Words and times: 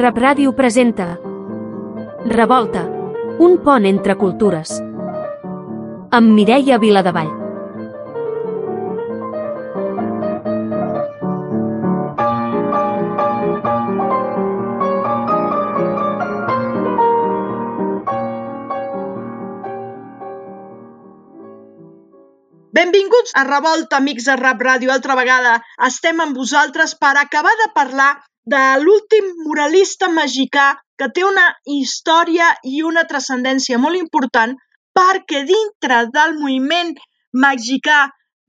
Rap 0.00 0.16
Ràdio 0.16 0.54
presenta 0.56 1.06
Revolta, 2.30 2.86
un 3.46 3.58
pont 3.64 3.84
entre 3.84 4.14
cultures. 4.16 4.70
Amb 6.18 6.32
Mireia 6.36 6.78
Viladevall. 6.80 7.28
Benvinguts 22.72 23.36
a 23.36 23.44
Revolta, 23.44 24.00
amics 24.00 24.32
de 24.32 24.40
Rap 24.40 24.64
Ràdio. 24.64 24.96
Altra 24.96 25.20
vegada 25.20 25.58
estem 25.92 26.24
amb 26.24 26.40
vosaltres 26.40 26.96
per 26.96 27.12
acabar 27.20 27.52
de 27.60 27.70
parlar 27.76 28.14
de 28.52 28.62
l'últim 28.82 29.26
muralista 29.46 30.08
mexicà 30.14 30.66
que 30.98 31.08
té 31.16 31.24
una 31.26 31.46
història 31.76 32.48
i 32.70 32.82
una 32.90 33.04
transcendència 33.10 33.78
molt 33.84 33.98
important 33.98 34.56
perquè 34.98 35.44
dintre 35.50 36.00
del 36.16 36.34
moviment 36.40 36.90
mexicà 37.44 38.00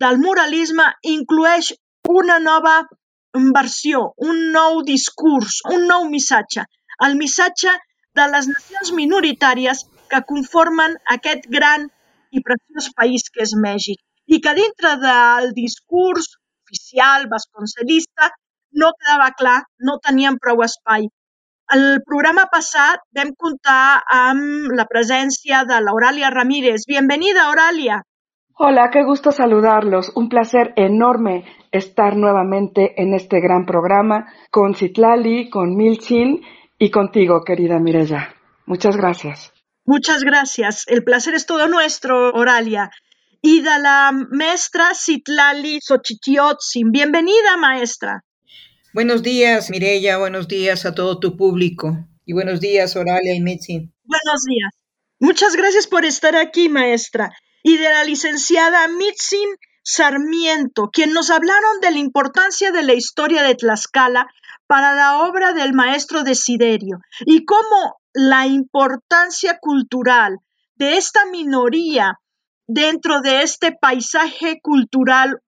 del 0.03 0.17
muralisme 0.23 0.87
inclueix 1.13 1.71
una 2.09 2.39
nova 2.39 2.75
versió, 3.57 4.01
un 4.29 4.41
nou 4.55 4.81
discurs, 4.87 5.61
un 5.75 5.85
nou 5.91 6.09
missatge, 6.09 6.65
el 7.07 7.15
missatge 7.19 7.77
de 8.17 8.27
les 8.33 8.49
nacions 8.51 8.91
minoritàries 8.97 9.85
que 10.11 10.23
conformen 10.33 10.97
aquest 11.15 11.47
gran 11.57 11.87
i 12.31 12.41
preciós 12.47 12.89
país 12.97 13.29
que 13.29 13.45
és 13.45 13.53
Mèxic 13.65 14.01
i 14.35 14.39
que 14.43 14.55
dintre 14.57 14.97
del 15.05 15.51
discurs 15.55 16.27
oficial 16.65 17.27
vasconcelista 17.31 18.31
no 18.71 18.91
quedava 18.99 19.31
clar, 19.37 19.61
no 19.79 19.97
tenien 20.03 20.37
prou 20.41 20.63
espai. 20.65 21.09
El 21.71 22.01
programa 22.03 22.47
passat 22.51 22.99
vam 23.15 23.29
comptar 23.39 24.03
amb 24.11 24.73
la 24.75 24.85
presència 24.89 25.63
de 25.69 25.77
l'Auràlia 25.83 26.31
Ramírez. 26.33 26.83
Bienvenida, 26.87 27.45
Auràlia. 27.47 28.01
Hola, 28.57 28.89
qué 28.91 29.03
gusto 29.03 29.31
saludarlos. 29.31 30.11
Un 30.15 30.27
placer 30.29 30.73
enorme 30.75 31.45
estar 31.71 32.17
nuevamente 32.17 33.01
en 33.01 33.13
este 33.13 33.39
gran 33.39 33.65
programa 33.65 34.25
con 34.51 34.75
Citlali, 34.75 35.49
con 35.49 35.75
Milchin 35.75 36.41
y 36.77 36.91
contigo, 36.91 37.43
querida 37.45 37.79
Mireya. 37.79 38.35
Muchas 38.65 38.97
gracias. 38.97 39.53
Muchas 39.85 40.23
gracias. 40.23 40.83
El 40.87 41.03
placer 41.03 41.33
es 41.33 41.45
todo 41.45 41.67
nuestro, 41.67 42.33
Oralia. 42.33 42.91
Y 43.41 43.61
de 43.61 43.79
la 43.79 44.11
maestra 44.11 44.91
Citlali 44.93 45.79
Xochitiotzin. 45.81 46.91
Bienvenida, 46.91 47.57
maestra. 47.57 48.21
Buenos 48.93 49.23
días, 49.23 49.69
Mireya. 49.69 50.17
Buenos 50.17 50.49
días 50.49 50.85
a 50.85 50.93
todo 50.93 51.17
tu 51.17 51.37
público. 51.37 51.97
Y 52.25 52.33
buenos 52.33 52.59
días, 52.59 52.97
Oralia 52.97 53.33
y 53.33 53.39
Mitzi. 53.39 53.89
Buenos 54.03 54.43
días. 54.45 54.71
Muchas 55.17 55.55
gracias 55.55 55.87
por 55.87 56.03
estar 56.03 56.35
aquí, 56.35 56.67
maestra. 56.67 57.31
Y 57.63 57.77
de 57.77 57.89
la 57.89 58.03
licenciada 58.03 58.89
Mitzin 58.89 59.47
Sarmiento, 59.81 60.89
quien 60.91 61.13
nos 61.13 61.29
hablaron 61.29 61.79
de 61.81 61.91
la 61.91 61.99
importancia 61.99 62.71
de 62.71 62.83
la 62.83 62.93
historia 62.93 63.43
de 63.43 63.55
Tlaxcala 63.55 64.27
para 64.67 64.93
la 64.93 65.19
obra 65.19 65.53
del 65.53 65.71
maestro 65.71 66.23
Desiderio 66.23 66.99
y 67.25 67.45
cómo 67.45 67.95
la 68.13 68.45
importancia 68.45 69.57
cultural 69.61 70.39
de 70.75 70.97
esta 70.97 71.25
minoría 71.27 72.19
dentro 72.67 73.21
de 73.21 73.43
este 73.43 73.71
paisaje 73.71 74.59
cultural 74.61 75.39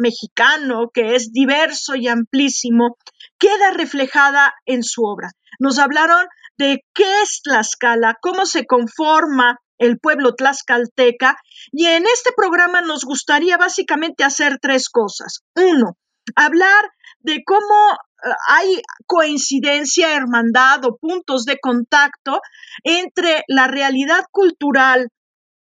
mexicano, 0.00 0.90
que 0.92 1.14
es 1.14 1.32
diverso 1.32 1.94
y 1.94 2.08
amplísimo, 2.08 2.96
queda 3.38 3.70
reflejada 3.70 4.54
en 4.66 4.82
su 4.82 5.04
obra. 5.04 5.30
Nos 5.58 5.78
hablaron 5.78 6.26
de 6.58 6.84
qué 6.94 7.22
es 7.22 7.40
Tlaxcala, 7.42 8.16
cómo 8.20 8.46
se 8.46 8.66
conforma 8.66 9.58
el 9.80 9.98
pueblo 9.98 10.34
tlaxcalteca 10.34 11.36
y 11.72 11.86
en 11.86 12.04
este 12.04 12.30
programa 12.36 12.82
nos 12.82 13.04
gustaría 13.04 13.56
básicamente 13.56 14.24
hacer 14.24 14.58
tres 14.60 14.90
cosas. 14.90 15.40
Uno, 15.56 15.96
hablar 16.36 16.90
de 17.20 17.42
cómo 17.44 17.92
eh, 17.92 18.30
hay 18.48 18.82
coincidencia, 19.06 20.14
hermandad 20.14 20.84
o 20.84 20.96
puntos 20.96 21.46
de 21.46 21.58
contacto 21.58 22.40
entre 22.84 23.42
la 23.48 23.66
realidad 23.66 24.26
cultural 24.30 25.08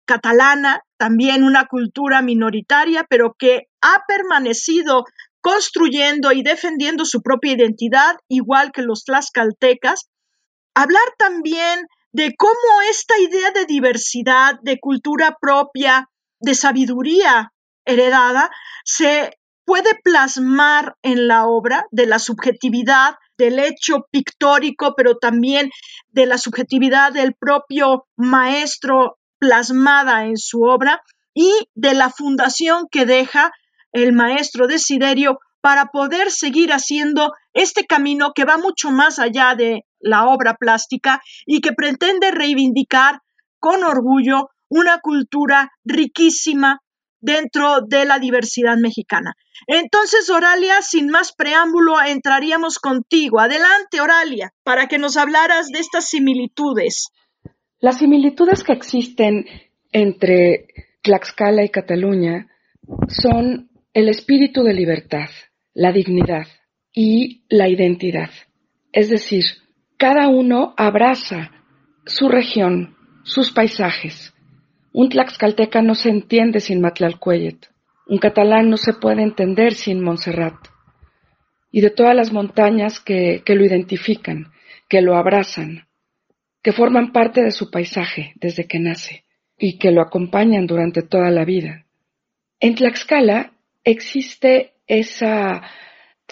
catalana, 0.05 0.81
también 0.99 1.43
una 1.43 1.65
cultura 1.65 2.21
minoritaria, 2.21 3.05
pero 3.09 3.33
que 3.39 3.67
ha 3.81 4.03
permanecido 4.05 5.05
construyendo 5.41 6.33
y 6.33 6.43
defendiendo 6.43 7.05
su 7.05 7.21
propia 7.21 7.53
identidad, 7.53 8.17
igual 8.27 8.71
que 8.73 8.81
los 8.81 9.05
tlaxcaltecas. 9.05 10.09
Hablar 10.75 11.07
también 11.17 11.87
de 12.11 12.35
cómo 12.37 12.81
esta 12.89 13.17
idea 13.17 13.51
de 13.51 13.65
diversidad, 13.65 14.55
de 14.61 14.79
cultura 14.79 15.37
propia, 15.39 16.09
de 16.41 16.53
sabiduría 16.53 17.53
heredada, 17.85 18.49
se 18.83 19.31
puede 19.65 19.91
plasmar 20.03 20.95
en 21.01 21.27
la 21.27 21.45
obra 21.45 21.85
de 21.91 22.07
la 22.07 22.19
subjetividad 22.19 23.15
del 23.37 23.59
hecho 23.59 24.05
pictórico, 24.11 24.95
pero 24.97 25.17
también 25.17 25.69
de 26.09 26.25
la 26.25 26.37
subjetividad 26.37 27.13
del 27.13 27.35
propio 27.35 28.05
maestro 28.17 29.18
plasmada 29.39 30.25
en 30.25 30.37
su 30.37 30.61
obra 30.63 31.01
y 31.33 31.51
de 31.73 31.93
la 31.93 32.09
fundación 32.09 32.87
que 32.91 33.05
deja 33.05 33.51
el 33.91 34.13
maestro 34.13 34.67
Desiderio 34.67 35.39
para 35.61 35.87
poder 35.87 36.31
seguir 36.31 36.71
haciendo 36.71 37.33
este 37.53 37.85
camino 37.85 38.31
que 38.33 38.45
va 38.45 38.57
mucho 38.57 38.91
más 38.91 39.19
allá 39.19 39.55
de 39.55 39.85
la 39.99 40.25
obra 40.27 40.55
plástica 40.55 41.21
y 41.45 41.61
que 41.61 41.73
pretende 41.73 42.31
reivindicar 42.31 43.19
con 43.59 43.83
orgullo 43.83 44.49
una 44.69 44.99
cultura 44.99 45.71
riquísima 45.83 46.79
dentro 47.21 47.81
de 47.81 48.05
la 48.05 48.19
diversidad 48.19 48.77
mexicana. 48.77 49.33
Entonces, 49.67 50.29
Oralia, 50.29 50.81
sin 50.81 51.09
más 51.09 51.33
preámbulo, 51.33 52.01
entraríamos 52.01 52.79
contigo. 52.79 53.39
Adelante, 53.41 53.99
Oralia, 53.99 54.53
para 54.63 54.87
que 54.87 54.99
nos 54.99 55.17
hablaras 55.17 55.67
de 55.67 55.79
estas 55.79 56.05
similitudes. 56.05 57.09
Las 57.81 57.99
similitudes 57.99 58.63
que 58.63 58.73
existen 58.73 59.45
entre 59.93 60.67
Tlaxcala 61.01 61.63
y 61.63 61.69
Cataluña 61.69 62.47
son 63.07 63.69
el 63.93 64.09
espíritu 64.09 64.63
de 64.63 64.73
libertad, 64.73 65.29
la 65.73 65.93
dignidad 65.93 66.45
y 66.93 67.45
la 67.47 67.69
identidad. 67.69 68.31
Es 68.91 69.09
decir, 69.09 69.45
cada 69.97 70.27
uno 70.27 70.73
abraza 70.75 71.51
su 72.05 72.27
región, 72.27 72.97
sus 73.23 73.51
paisajes. 73.51 74.33
Un 74.91 75.09
tlaxcalteca 75.09 75.81
no 75.81 75.95
se 75.95 76.09
entiende 76.09 76.59
sin 76.59 76.81
Matlalcuellet. 76.81 77.69
Un 78.07 78.17
catalán 78.17 78.69
no 78.69 78.77
se 78.77 78.93
puede 78.93 79.21
entender 79.21 79.73
sin 79.73 80.03
Montserrat. 80.03 80.55
Y 81.71 81.81
de 81.81 81.91
todas 81.91 82.15
las 82.15 82.33
montañas 82.33 82.99
que, 82.99 83.43
que 83.45 83.55
lo 83.55 83.63
identifican, 83.63 84.51
que 84.89 85.01
lo 85.01 85.15
abrazan, 85.15 85.88
que 86.61 86.71
forman 86.71 87.11
parte 87.11 87.41
de 87.41 87.51
su 87.51 87.69
paisaje 87.71 88.33
desde 88.35 88.67
que 88.67 88.79
nace 88.79 89.23
y 89.57 89.77
que 89.77 89.91
lo 89.91 90.01
acompañan 90.01 90.67
durante 90.67 91.01
toda 91.01 91.29
la 91.31 91.45
vida. 91.45 91.85
En 92.59 92.75
Tlaxcala 92.75 93.53
existe 93.83 94.73
esa, 94.87 95.61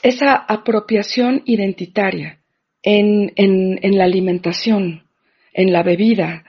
esa 0.03 0.33
apropiación 0.35 1.44
identitaria 1.45 2.41
en, 2.83 3.31
en, 3.35 3.97
la 3.97 4.03
alimentación, 4.03 5.07
en 5.53 5.71
la 5.71 5.83
bebida 5.83 6.44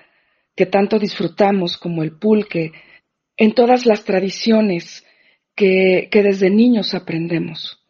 que 0.57 0.67
tanto 0.67 0.99
disfrutamos 0.99 1.77
como 1.77 2.03
el 2.03 2.19
pulque, 2.19 2.73
en 3.37 3.55
todas 3.55 3.87
las 3.87 4.05
tradiciones 4.05 5.05
que, 5.55 6.09
que 6.11 6.23
desde 6.23 6.51
niños 6.51 6.95
aprendemos 6.95 7.81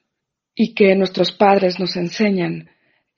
y 0.54 0.74
que 0.74 0.94
nuestros 0.94 1.32
padres 1.32 1.80
nos 1.80 1.96
enseñan 1.96 2.68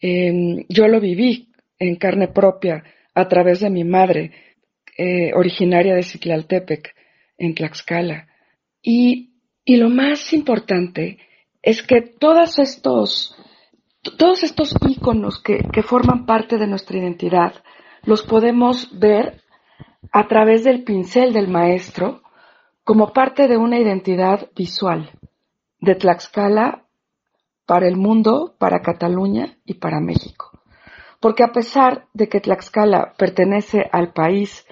Em, 0.01 0.65
yo 0.69 0.89
lo 0.89 0.99
viví 0.99 1.50
en 1.81 1.97
carne 1.97 2.29
propia 2.29 2.85
a 3.15 3.27
través 3.27 3.61
de 3.61 3.71
mi 3.71 3.83
madre, 3.83 4.31
eh, 4.97 5.33
originaria 5.35 5.95
de 5.95 6.03
Ciclaltepec, 6.03 6.95
en 7.39 7.55
Tlaxcala. 7.55 8.29
Y, 8.83 9.33
y 9.65 9.77
lo 9.77 9.89
más 9.89 10.33
importante 10.33 11.19
es 11.63 11.83
que 11.83 12.03
todos 12.03 12.59
estos, 12.59 13.35
todos 14.19 14.43
estos 14.45 14.75
íconos 14.89 15.43
que, 15.43 15.65
que 15.73 15.83
forman 15.83 16.27
parte 16.27 16.59
de 16.59 16.67
nuestra 16.67 16.99
identidad 16.99 17.55
los 18.05 18.23
podemos 18.23 18.99
ver 18.99 19.43
a 20.13 20.27
través 20.29 20.65
del 20.65 20.85
pincel 20.85 21.33
del 21.33 21.49
maestro 21.49 22.23
como 22.85 23.13
parte 23.13 23.49
de 23.49 23.57
una 23.57 23.79
identidad 23.79 24.51
visual 24.55 25.11
de 25.81 25.95
Tlaxcala 25.95 26.85
para 27.67 27.87
el 27.87 27.97
mundo, 27.97 28.57
para 28.59 28.81
Cataluña 28.81 29.59
y 29.65 29.75
para 29.75 30.01
México. 30.01 30.50
Porque 31.21 31.45
a 31.45 31.53
pesar 31.53 32.09
de 32.15 32.29
que 32.29 32.41
Tlaxcala 32.41 33.13
pertenece 33.17 33.89
al 33.93 34.13
país 34.13 34.67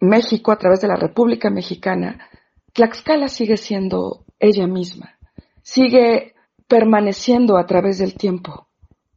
México 0.00 0.50
a 0.50 0.56
través 0.56 0.80
de 0.80 0.88
la 0.88 0.96
República 0.96 1.48
Mexicana, 1.48 2.28
Tlaxcala 2.72 3.28
sigue 3.28 3.56
siendo 3.56 4.24
ella 4.38 4.66
misma, 4.66 5.16
sigue 5.62 6.34
permaneciendo 6.66 7.56
a 7.56 7.66
través 7.66 7.98
del 7.98 8.14
tiempo. 8.14 8.68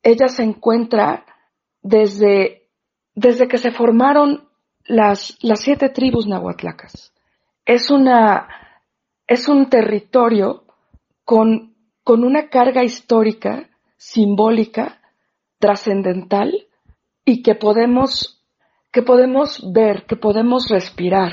Ella 0.01 0.27
se 0.27 0.43
encuentra 0.43 1.25
desde, 1.81 2.69
desde 3.15 3.47
que 3.47 3.57
se 3.57 3.71
formaron 3.71 4.49
las, 4.85 5.37
las 5.41 5.61
siete 5.61 5.89
tribus 5.89 6.27
nahuatlacas. 6.27 7.13
Es 7.65 7.89
una, 7.89 8.47
es 9.27 9.47
un 9.47 9.69
territorio 9.69 10.65
con, 11.23 11.75
con 12.03 12.23
una 12.23 12.49
carga 12.49 12.83
histórica, 12.83 13.69
simbólica, 13.97 14.99
trascendental 15.63 16.67
y 17.23 17.41
que 17.41 17.55
podemos, 17.55 18.43
que 18.91 19.01
podemos 19.01 19.63
ver, 19.71 20.05
que 20.05 20.17
podemos 20.17 20.67
respirar 20.67 21.31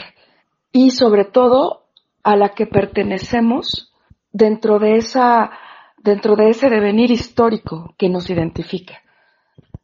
y 0.70 0.92
sobre 0.92 1.24
todo 1.24 1.88
a 2.22 2.36
la 2.36 2.50
que 2.50 2.66
pertenecemos 2.66 3.92
dentro 4.30 4.78
de 4.78 4.98
esa, 4.98 5.50
dentro 5.98 6.36
de 6.36 6.50
ese 6.50 6.70
devenir 6.70 7.10
histórico 7.10 7.92
que 7.98 8.08
nos 8.08 8.30
identifica. 8.30 9.02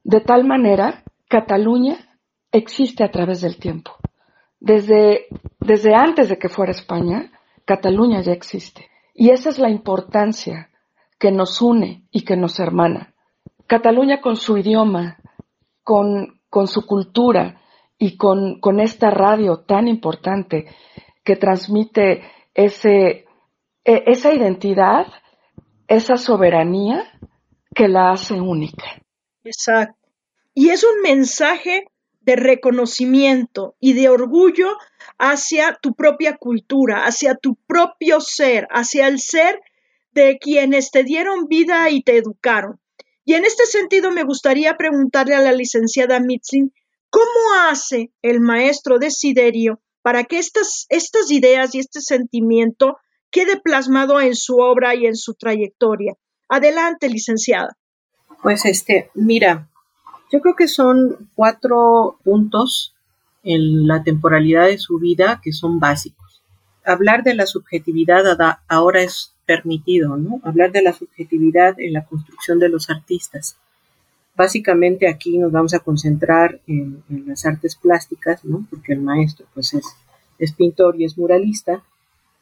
De 0.05 0.21
tal 0.21 0.45
manera, 0.45 1.03
Cataluña 1.27 1.97
existe 2.53 3.03
a 3.03 3.11
través 3.11 3.41
del 3.41 3.57
tiempo. 3.57 3.97
Desde, 4.61 5.27
desde 5.59 5.93
antes 5.97 6.29
de 6.29 6.39
que 6.39 6.49
fuera 6.49 6.71
España, 6.71 7.33
Cataluña 7.65 8.21
ya 8.21 8.31
existe. 8.31 8.89
Y 9.13 9.31
esa 9.31 9.49
es 9.49 9.59
la 9.59 9.71
importancia 9.71 10.71
que 11.19 11.33
nos 11.33 11.61
une 11.61 12.05
y 12.13 12.21
que 12.21 12.37
nos 12.37 12.61
hermana. 12.61 13.13
Cataluña 13.67 14.21
con 14.21 14.37
su 14.37 14.57
idioma, 14.57 15.19
con, 15.83 16.41
con 16.49 16.69
su 16.69 16.87
cultura 16.87 17.61
y 17.99 18.17
con, 18.17 18.61
con, 18.61 18.81
esta 18.81 19.11
radio 19.11 19.61
tan 19.61 19.89
importante 19.89 20.67
que 21.25 21.37
transmite 21.37 22.23
ese, 22.55 23.27
e, 23.85 24.05
esa 24.07 24.33
identidad, 24.33 25.07
esa 25.89 26.17
soberanía 26.17 27.05
que 27.75 27.89
la 27.89 28.11
hace 28.11 28.41
única. 28.41 28.85
Exacto. 29.45 30.09
Y 30.55 30.71
es 30.71 30.85
un 30.85 31.03
mensaje 31.03 31.87
de 32.21 32.37
reconocimiento 32.37 33.77
y 33.79 33.93
de 33.93 34.09
orgullo 34.09 34.77
hacia 35.19 35.79
tu 35.81 35.95
propia 35.95 36.37
cultura, 36.37 37.05
hacia 37.05 37.37
tu 37.37 37.57
propio 37.67 38.21
ser, 38.21 38.67
hacia 38.71 39.07
el 39.07 39.21
ser 39.21 39.61
de 40.13 40.39
quienes 40.39 40.91
te 40.91 41.05
dieron 41.05 41.47
vida 41.47 41.89
y 41.91 42.03
te 42.03 42.17
educaron. 42.17 42.81
Y 43.27 43.35
en 43.35 43.45
este 43.45 43.67
sentido 43.67 44.13
me 44.13 44.23
gustaría 44.23 44.77
preguntarle 44.77 45.35
a 45.35 45.41
la 45.41 45.53
licenciada 45.53 46.21
Mitzin, 46.21 46.73
¿cómo 47.11 47.55
hace 47.69 48.13
el 48.23 48.41
maestro 48.41 49.01
Desiderio 49.01 49.81
para 50.01 50.23
que 50.23 50.39
estas, 50.39 50.87
estas 50.91 51.33
ideas 51.33 51.75
y 51.75 51.81
este 51.81 52.01
sentimiento 52.01 52.99
quede 53.33 53.61
plasmado 53.61 54.21
en 54.21 54.37
su 54.37 54.59
obra 54.59 54.95
y 54.95 55.07
en 55.07 55.17
su 55.17 55.35
trayectoria? 55.35 56.15
Adelante, 56.49 57.09
licenciada. 57.09 57.77
Pues 58.45 58.65
este, 58.65 59.11
mira, 59.15 59.69
yo 60.31 60.41
creo 60.41 60.55
que 60.55 60.69
son 60.69 61.29
cuatro 61.35 62.21
puntos 62.23 62.95
en 63.43 63.89
la 63.89 64.05
temporalidad 64.05 64.67
de 64.67 64.79
su 64.79 65.01
vida 65.01 65.41
que 65.43 65.53
son 65.53 65.81
básicos. 65.81 66.43
Hablar 66.85 67.25
de 67.25 67.35
la 67.35 67.47
subjetividad 67.47 68.39
ahora 68.69 69.03
es 69.03 69.36
permitido, 69.47 70.17
¿no? 70.17 70.41
Hablar 70.43 70.73
de 70.73 70.83
la 70.83 70.93
subjetividad 70.93 71.79
en 71.79 71.93
la 71.93 72.05
construcción 72.05 72.59
de 72.59 72.69
los 72.69 72.91
artistas. 72.91 73.57
Básicamente 74.35 75.09
aquí 75.09 75.39
nos 75.39 75.53
vamos 75.53 75.73
a 75.73 75.79
concentrar 75.79 76.61
en, 76.67 77.03
las 77.27 77.47
artes 77.47 77.77
plásticas, 77.77 78.45
¿no? 78.45 78.67
Porque 78.69 78.93
el 78.93 79.01
maestro 79.01 79.47
pues 79.55 79.73
es, 79.73 79.87
es 80.39 80.53
pintor 80.53 81.01
y 81.01 81.05
es 81.05 81.17
muralista, 81.17 81.83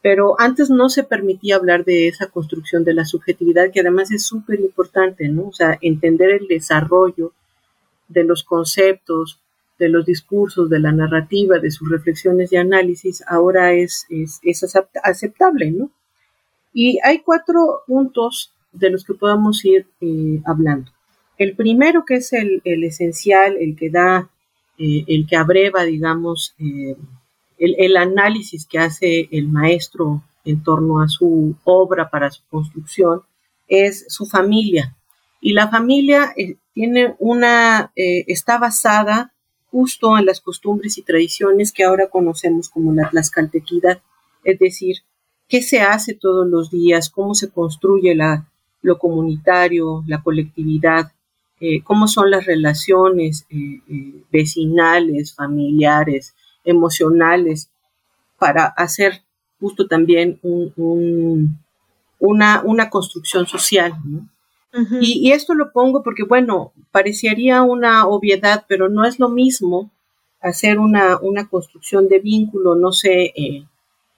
pero 0.03 0.39
antes 0.39 0.71
no 0.71 0.89
se 0.89 1.05
permitía 1.05 1.56
hablar 1.56 1.85
de 1.85 2.09
esa 2.09 2.27
construcción 2.27 2.85
de 2.85 2.95
la 2.95 3.05
subjetividad, 3.05 3.71
que 3.71 3.81
además 3.81 4.11
es 4.11 4.27
súper 4.27 4.61
importante, 4.61 5.29
¿no? 5.29 5.49
O 5.49 5.53
sea, 5.53 5.79
entender 5.81 6.31
el 6.31 6.49
desarrollo 6.49 7.33
de 8.09 8.25
los 8.25 8.43
conceptos, 8.43 9.41
de 9.79 9.89
los 9.89 10.05
discursos, 10.06 10.71
de 10.71 10.79
la 10.79 10.93
narrativa, 10.93 11.59
de 11.59 11.71
sus 11.71 11.91
reflexiones 11.91 12.53
y 12.53 12.56
análisis, 12.56 13.25
ahora 13.27 13.73
es, 13.73 14.06
es, 14.11 14.77
aceptable, 15.03 15.71
¿no? 15.71 15.91
Y 16.75 16.99
hay 17.05 17.21
cuatro 17.21 17.85
puntos 17.87 18.53
de 18.73 18.91
los 18.91 19.05
que 19.05 19.15
podamos 19.15 19.65
ir 19.65 19.87
eh, 20.00 20.43
hablando. 20.44 20.91
El 21.38 21.55
primero, 21.55 22.05
que 22.05 22.17
es 22.17 22.32
el, 22.32 22.61
esencial, 22.65 23.56
el 23.59 23.76
que 23.76 23.91
da, 23.91 24.29
eh, 24.76 25.05
el 25.06 25.26
que 25.26 25.37
abreva, 25.37 25.85
digamos, 25.85 26.55
eh, 26.59 26.97
el, 27.59 27.76
el, 27.79 27.97
análisis 27.97 28.67
que 28.67 28.81
hace 28.81 29.29
el 29.31 29.49
maestro 29.49 30.23
en 30.44 30.62
torno 30.62 31.00
a 31.00 31.09
su 31.09 31.55
obra 31.62 32.11
para 32.11 32.31
su 32.31 32.43
construcción, 32.50 33.23
es 33.69 34.06
su 34.09 34.27
familia. 34.27 34.97
Y 35.41 35.53
la 35.53 35.69
familia 35.69 36.35
tiene 36.73 37.15
una, 37.19 37.93
está 37.94 38.59
basada 38.59 39.32
justo 39.70 40.19
en 40.19 40.27
las 40.27 40.41
costumbres 40.41 40.99
y 40.99 41.03
tradiciones 41.03 41.73
que 41.73 41.85
ahora 41.85 42.09
conocemos 42.09 42.69
como 42.69 42.93
la 42.93 43.11
tlaxcaltequidad, 43.11 44.00
es 44.43 44.59
decir, 44.59 44.99
qué 45.49 45.62
se 45.62 45.81
hace 45.81 46.14
todos 46.14 46.46
los 46.46 46.70
días, 46.70 47.11
cómo 47.11 47.35
se 47.35 47.50
construye 47.50 48.14
la, 48.14 48.46
lo 48.82 48.99
comunitario, 48.99 50.05
la 50.06 50.23
colectividad, 50.23 51.12
eh, 51.61 51.82
cómo 51.82 52.08
son 52.08 52.31
las 52.31 52.44
relaciones 52.44 53.46
eh, 53.51 53.81
vecinales, 54.31 55.34
familiares, 55.34 56.34
emocionales, 56.65 57.70
para 58.39 58.67
hacer 58.67 59.22
justo 59.60 59.86
también 59.86 60.39
un, 60.43 61.58
una, 62.19 62.63
una 62.65 62.91
construcción 62.91 63.46
social. 63.46 63.94
¿no? 64.05 64.29
y, 65.01 65.31
esto 65.32 65.55
lo 65.55 65.72
pongo 65.72 66.03
porque, 66.03 66.24
bueno, 66.24 66.72
parecería 66.91 67.63
una 67.63 68.06
obviedad, 68.06 68.65
pero 68.69 68.89
no 68.89 69.05
es 69.05 69.19
lo 69.19 69.29
mismo 69.29 69.91
hacer 70.41 70.79
una, 70.79 71.17
una 71.19 71.48
construcción 71.48 72.08
de 72.08 72.19
vínculo, 72.19 72.74
no 72.74 72.93
sé, 72.93 73.32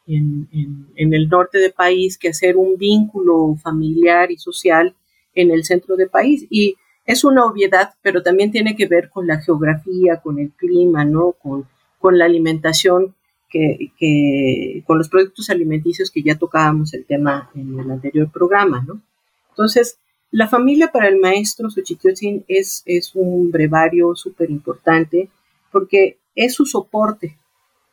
eh, 0.07 0.15
en, 0.53 0.89
en, 0.97 1.15
el 1.15 1.29
norte 1.29 1.59
del 1.59 1.73
país, 1.73 2.19
que 2.19 2.29
hacer 2.29 2.57
un 2.57 2.77
vínculo 2.77 3.57
familiar 3.63 4.31
y 4.31 4.39
social 4.39 4.95
en 5.35 5.51
el 5.51 5.65
centro 5.65 5.97
del 5.97 6.09
país. 6.09 6.47
Y 6.51 6.77
es 7.05 7.25
una 7.25 7.45
obviedad, 7.45 7.95
pero 8.03 8.23
también 8.23 8.51
tiene 8.51 8.77
que 8.77 8.87
ver 8.87 9.11
con 9.11 9.27
la 9.27 9.41
geografía, 9.41 10.21
con 10.21 10.39
el 10.39 10.51
clima, 10.53 11.05
¿no? 11.05 11.33
Con, 11.33 11.67
con 11.99 12.19
la 12.19 12.25
alimentación, 12.25 13.15
que, 13.49 13.93
que, 13.99 14.83
con 14.87 14.99
los 14.99 15.09
productos 15.09 15.51
alimenticios 15.51 16.11
que 16.11 16.23
ya 16.23 16.37
tocábamos 16.37 16.93
el 16.95 17.05
tema 17.05 17.51
en 17.55 17.79
el 17.79 17.91
anterior 17.91 18.31
programa, 18.31 18.85
¿no? 18.87 19.01
Entonces, 19.51 19.99
la 20.31 20.49
familia 20.49 20.91
para 20.93 21.09
el 21.09 21.19
maestro 21.19 21.71
Xochitl 21.71 22.45
es, 22.49 22.83
es 22.85 23.15
un 23.15 23.51
brevario 23.51 24.15
súper 24.17 24.51
importante 24.51 25.31
porque 25.71 26.19
es 26.35 26.55
su 26.55 26.67
soporte 26.67 27.39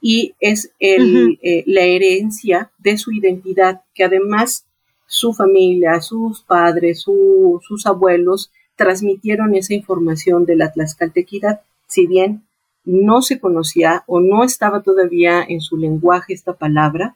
y 0.06 0.36
es 0.42 0.74
el, 0.80 1.40
eh, 1.42 1.64
la 1.66 1.84
herencia 1.84 2.70
de 2.78 2.98
su 2.98 3.14
identidad, 3.14 3.84
que 3.96 4.04
además 4.04 4.66
su 5.08 5.32
familia, 5.32 6.02
sus 6.02 6.42
padres, 6.42 7.06
sus 7.06 7.86
abuelos 7.86 8.52
transmitieron 8.76 9.56
esa 9.56 9.74
información 9.74 10.44
de 10.44 10.58
la 10.58 10.74
tlaxcaltequidad, 10.74 11.62
si 11.88 12.06
bien 12.06 12.44
no 12.84 13.22
se 13.22 13.40
conocía 13.40 14.04
o 14.06 14.20
no 14.20 14.44
estaba 14.44 14.82
todavía 14.84 15.42
en 15.42 15.62
su 15.62 15.78
lenguaje 15.78 16.34
esta 16.34 16.52
palabra, 16.52 17.16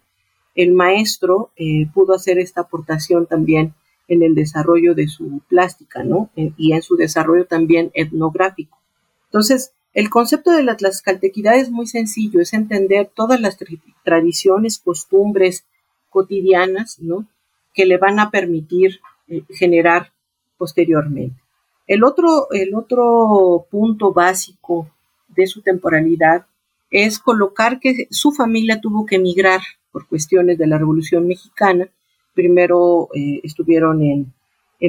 el 0.55 0.71
maestro 0.71 1.51
eh, 1.57 1.87
pudo 1.93 2.13
hacer 2.13 2.39
esta 2.39 2.61
aportación 2.61 3.25
también 3.25 3.73
en 4.07 4.23
el 4.23 4.33
desarrollo 4.33 4.95
de 4.95 5.09
su 5.09 5.41
plástica, 5.49 6.05
¿no? 6.05 6.29
y 6.35 6.71
en 6.71 6.81
su 6.81 6.95
desarrollo 6.95 7.47
también 7.47 7.91
etnográfico. 7.93 8.77
Entonces, 9.25 9.73
el 9.97 10.11
concepto 10.11 10.51
de 10.51 10.61
la 10.61 10.77
tlaxcaltequidad 10.77 11.57
es 11.57 11.71
muy 11.71 11.87
sencillo, 11.87 12.39
es 12.39 12.53
entender 12.53 13.09
todas 13.15 13.41
las 13.41 13.57
tradiciones, 14.03 14.77
costumbres 14.77 15.65
cotidianas, 16.11 16.99
¿no? 16.99 17.25
Que 17.73 17.87
le 17.87 17.97
van 17.97 18.19
a 18.19 18.29
permitir 18.29 18.99
eh, 19.27 19.41
generar 19.49 20.11
posteriormente. 20.55 21.41
El 21.87 22.03
otro, 22.03 22.47
el 22.51 22.75
otro 22.75 23.65
punto 23.71 24.13
básico 24.13 24.87
de 25.29 25.47
su 25.47 25.63
temporalidad 25.63 26.45
es 26.91 27.17
colocar 27.17 27.79
que 27.79 28.05
su 28.11 28.31
familia 28.31 28.79
tuvo 28.79 29.03
que 29.03 29.15
emigrar 29.15 29.61
por 29.91 30.07
cuestiones 30.07 30.59
de 30.59 30.67
la 30.67 30.77
Revolución 30.77 31.25
Mexicana. 31.25 31.89
Primero 32.35 33.09
eh, 33.15 33.41
estuvieron 33.41 34.03
en, 34.03 34.31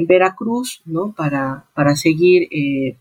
Veracruz, 0.05 0.83
¿no? 0.85 1.13
Para, 1.13 1.65
para 1.73 1.95
seguir 1.95 2.47
eh, 2.51 2.95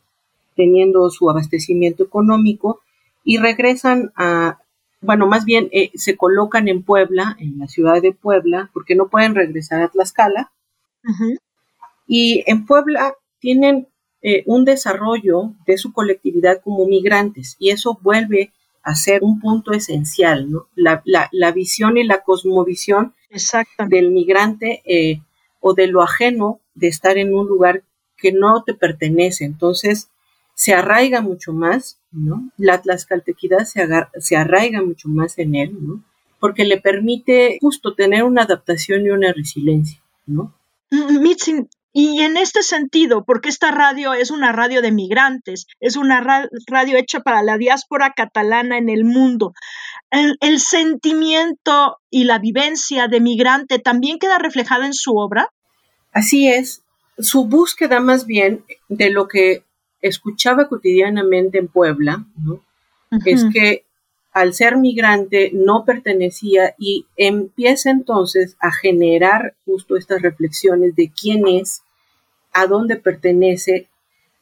teniendo 0.59 1.09
su 1.09 1.31
abastecimiento 1.31 2.05
económico 2.05 2.83
y 3.25 3.39
regresan 3.39 4.13
a, 4.15 4.59
bueno, 5.01 5.27
más 5.27 5.47
bien 5.47 5.71
eh, 5.73 5.91
se 5.95 6.19
colocan 6.19 6.69
en 6.69 6.83
Puebla, 6.83 7.35
en 7.39 7.59
la 7.59 7.69
ciudad 7.69 8.03
de 8.03 8.13
Puebla, 8.13 8.69
porque 8.75 8.95
no 8.95 9.09
pueden 9.09 9.35
regresar 9.35 9.81
a 9.81 9.89
Tlaxcala. 9.89 10.53
Y 12.07 12.45
en 12.47 12.67
Puebla 12.67 13.15
tienen 13.39 13.89
un 14.45 14.65
desarrollo 14.67 15.55
de 15.65 15.79
su 15.79 15.93
colectividad 15.93 16.61
como 16.63 16.85
migrantes 16.87 17.57
y 17.59 17.71
eso 17.71 17.99
vuelve 18.03 18.53
hacer 18.89 19.23
un 19.23 19.39
punto 19.39 19.73
esencial, 19.73 20.51
¿no? 20.51 20.69
La, 20.75 21.53
visión 21.53 21.99
y 21.99 22.05
la 22.05 22.23
cosmovisión 22.23 23.15
del 23.87 24.11
migrante 24.11 24.83
eh, 24.87 25.21
o 25.61 25.75
de 25.75 25.89
lo 25.89 26.03
ajeno 26.03 26.61
de 26.75 26.89
estar 26.89 27.19
en 27.19 27.35
un 27.35 27.47
lugar 27.47 27.83
que 28.17 28.33
no 28.33 28.63
te 28.65 28.73
pertenece. 28.73 29.45
Entonces, 29.45 30.09
se 30.59 30.75
arraiga 30.75 31.21
mucho 31.21 31.53
más, 31.53 32.01
¿no? 32.11 32.51
La 32.57 32.83
tlaxcaltequidad 32.83 33.65
se, 33.65 33.87
se 34.19 34.37
arraiga 34.37 34.83
mucho 34.83 35.09
más 35.09 35.39
en 35.39 35.55
él, 35.55 35.71
¿no? 35.81 36.03
Porque 36.41 36.65
le 36.65 36.81
permite 36.81 37.59
justo 37.61 37.95
tener 37.95 38.25
una 38.25 38.43
adaptación 38.43 39.07
y 39.07 39.11
una 39.11 39.33
resiliencia, 39.33 40.01
¿no? 40.27 40.53
Mm, 40.91 41.25
y 41.93 42.23
en 42.23 42.37
este 42.37 42.65
sentido, 42.65 43.25
porque 43.25 43.49
esta 43.49 43.71
radio 43.71 44.15
es 44.15 44.33
una 44.33 44.51
radio 44.51 44.83
de 44.83 44.91
migrantes, 44.91 45.69
es 45.79 45.95
una 45.95 46.21
radio 46.67 46.97
hecha 46.97 47.21
para 47.21 47.45
la 47.45 47.57
diáspora 47.57 48.13
catalana 48.17 48.79
en 48.79 48.89
el 48.89 49.05
mundo, 49.05 49.55
el, 50.11 50.59
sentimiento 50.59 51.99
y 52.11 52.25
la 52.25 52.41
vivencia 52.41 53.07
de 53.07 53.21
migrante 53.21 53.79
también 53.79 54.19
queda 54.19 54.39
reflejada 54.39 54.87
en 54.87 54.95
su 54.95 55.17
obra. 55.19 55.53
Así 56.13 56.49
es, 56.49 56.83
su 57.17 57.45
búsqueda 57.45 58.01
más 58.01 58.27
bien 58.27 58.65
de 58.89 59.11
lo 59.11 59.29
que 59.29 59.63
escuchaba 60.01 60.69
cotidianamente 60.69 61.59
en 61.59 61.69
Puebla, 61.69 62.25
es 63.25 63.45
que 63.53 63.85
al 64.33 64.55
ser 64.55 64.77
migrante 64.77 65.51
no 65.53 65.85
pertenecía 65.85 66.75
y 66.79 67.07
empieza 67.17 67.91
entonces 67.91 68.57
a 68.61 68.71
generar 68.71 69.55
justo 69.65 69.97
estas 69.97 70.23
reflexiones 70.23 70.95
de 70.95 71.11
quién 71.11 71.49
es, 71.49 71.83
a 72.53 72.67
dónde 72.67 72.97
pertenece 72.97 73.89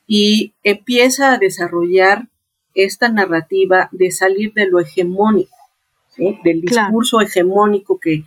y 0.06 0.52
empieza 0.62 1.32
a 1.32 1.38
desarrollar 1.38 2.28
esta 2.74 3.08
narrativa 3.08 3.88
de 3.92 4.10
salir 4.10 4.52
de 4.52 4.66
lo 4.66 4.80
hegemónico, 4.80 5.56
del 6.44 6.60
discurso 6.60 7.20
hegemónico 7.20 7.98
que, 7.98 8.24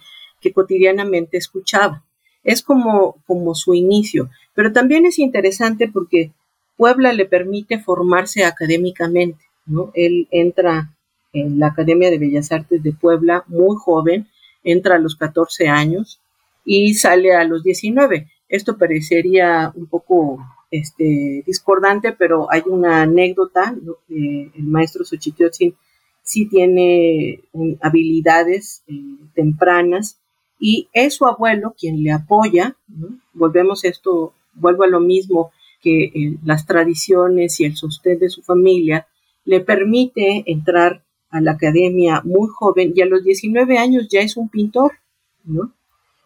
cotidianamente 0.53 1.37
escuchaba. 1.37 2.03
Es 2.43 2.63
como, 2.63 3.17
como 3.27 3.53
su 3.53 3.73
inicio, 3.73 4.29
pero 4.55 4.71
también 4.71 5.05
es 5.05 5.19
interesante 5.19 5.87
porque 5.87 6.31
Puebla 6.79 7.11
le 7.11 7.25
permite 7.25 7.77
formarse 7.77 8.45
académicamente. 8.45 9.43
¿no? 9.65 9.91
Él 9.95 10.29
entra 10.31 10.95
en 11.33 11.59
la 11.59 11.67
Academia 11.67 12.09
de 12.09 12.17
Bellas 12.17 12.53
Artes 12.53 12.81
de 12.81 12.93
Puebla 12.93 13.43
muy 13.47 13.75
joven, 13.75 14.27
entra 14.63 14.95
a 14.95 14.99
los 14.99 15.17
14 15.17 15.67
años 15.67 16.21
y 16.63 16.93
sale 16.93 17.35
a 17.35 17.43
los 17.43 17.63
19. 17.63 18.29
Esto 18.47 18.77
parecería 18.77 19.73
un 19.75 19.87
poco 19.87 20.39
este, 20.71 21.43
discordante, 21.45 22.13
pero 22.13 22.49
hay 22.49 22.61
una 22.65 23.01
anécdota. 23.01 23.75
el 24.07 24.63
maestro 24.63 25.03
Xochitl 25.03 25.47
sí 26.23 26.45
tiene 26.45 27.41
habilidades 27.81 28.83
eh, 28.87 29.17
tempranas 29.33 30.17
y 30.57 30.87
es 30.93 31.15
su 31.15 31.25
abuelo 31.25 31.75
quien 31.77 32.01
le 32.01 32.13
apoya. 32.13 32.77
Volvemos 33.33 33.83
esto, 33.83 34.31
vuelvo 34.53 34.83
a 34.83 34.87
lo 34.87 35.01
mismo, 35.01 35.51
que 35.81 36.03
eh, 36.05 36.37
las 36.43 36.65
tradiciones 36.65 37.59
y 37.59 37.65
el 37.65 37.75
sostén 37.75 38.19
de 38.19 38.29
su 38.29 38.41
familia 38.41 39.07
le 39.45 39.61
permite 39.61 40.43
entrar 40.45 41.03
a 41.29 41.41
la 41.41 41.51
academia 41.51 42.21
muy 42.23 42.49
joven 42.49 42.93
y 42.95 43.01
a 43.01 43.05
los 43.05 43.23
19 43.23 43.77
años 43.77 44.07
ya 44.09 44.21
es 44.21 44.35
un 44.37 44.49
pintor, 44.49 44.93
¿no? 45.43 45.71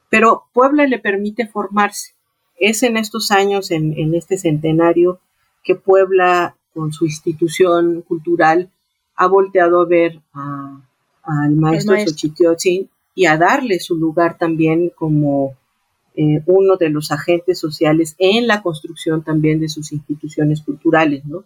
Pero 0.09 0.43
Puebla 0.53 0.85
le 0.87 0.99
permite 0.99 1.47
formarse. 1.47 2.13
Es 2.55 2.83
en 2.83 2.97
estos 2.97 3.31
años, 3.31 3.71
en, 3.71 4.13
este 4.13 4.37
centenario, 4.37 5.19
que 5.63 5.75
Puebla, 5.75 6.55
con 6.73 6.93
su 6.93 7.05
institución 7.05 8.03
cultural, 8.03 8.69
ha 9.15 9.27
volteado 9.27 9.81
a 9.81 9.85
ver 9.85 10.21
al 10.33 11.55
maestro 11.55 11.95
Xochitl 11.97 12.89
y 13.15 13.25
a 13.25 13.37
darle 13.37 13.79
su 13.79 13.95
lugar 13.95 14.37
también 14.37 14.91
como 14.95 15.55
eh, 16.15 16.41
uno 16.45 16.77
de 16.77 16.89
los 16.89 17.11
agentes 17.11 17.59
sociales 17.59 18.15
en 18.19 18.47
la 18.47 18.61
construcción 18.61 19.23
también 19.23 19.59
de 19.59 19.69
sus 19.69 19.91
instituciones 19.91 20.61
culturales, 20.61 21.25
¿no? 21.25 21.43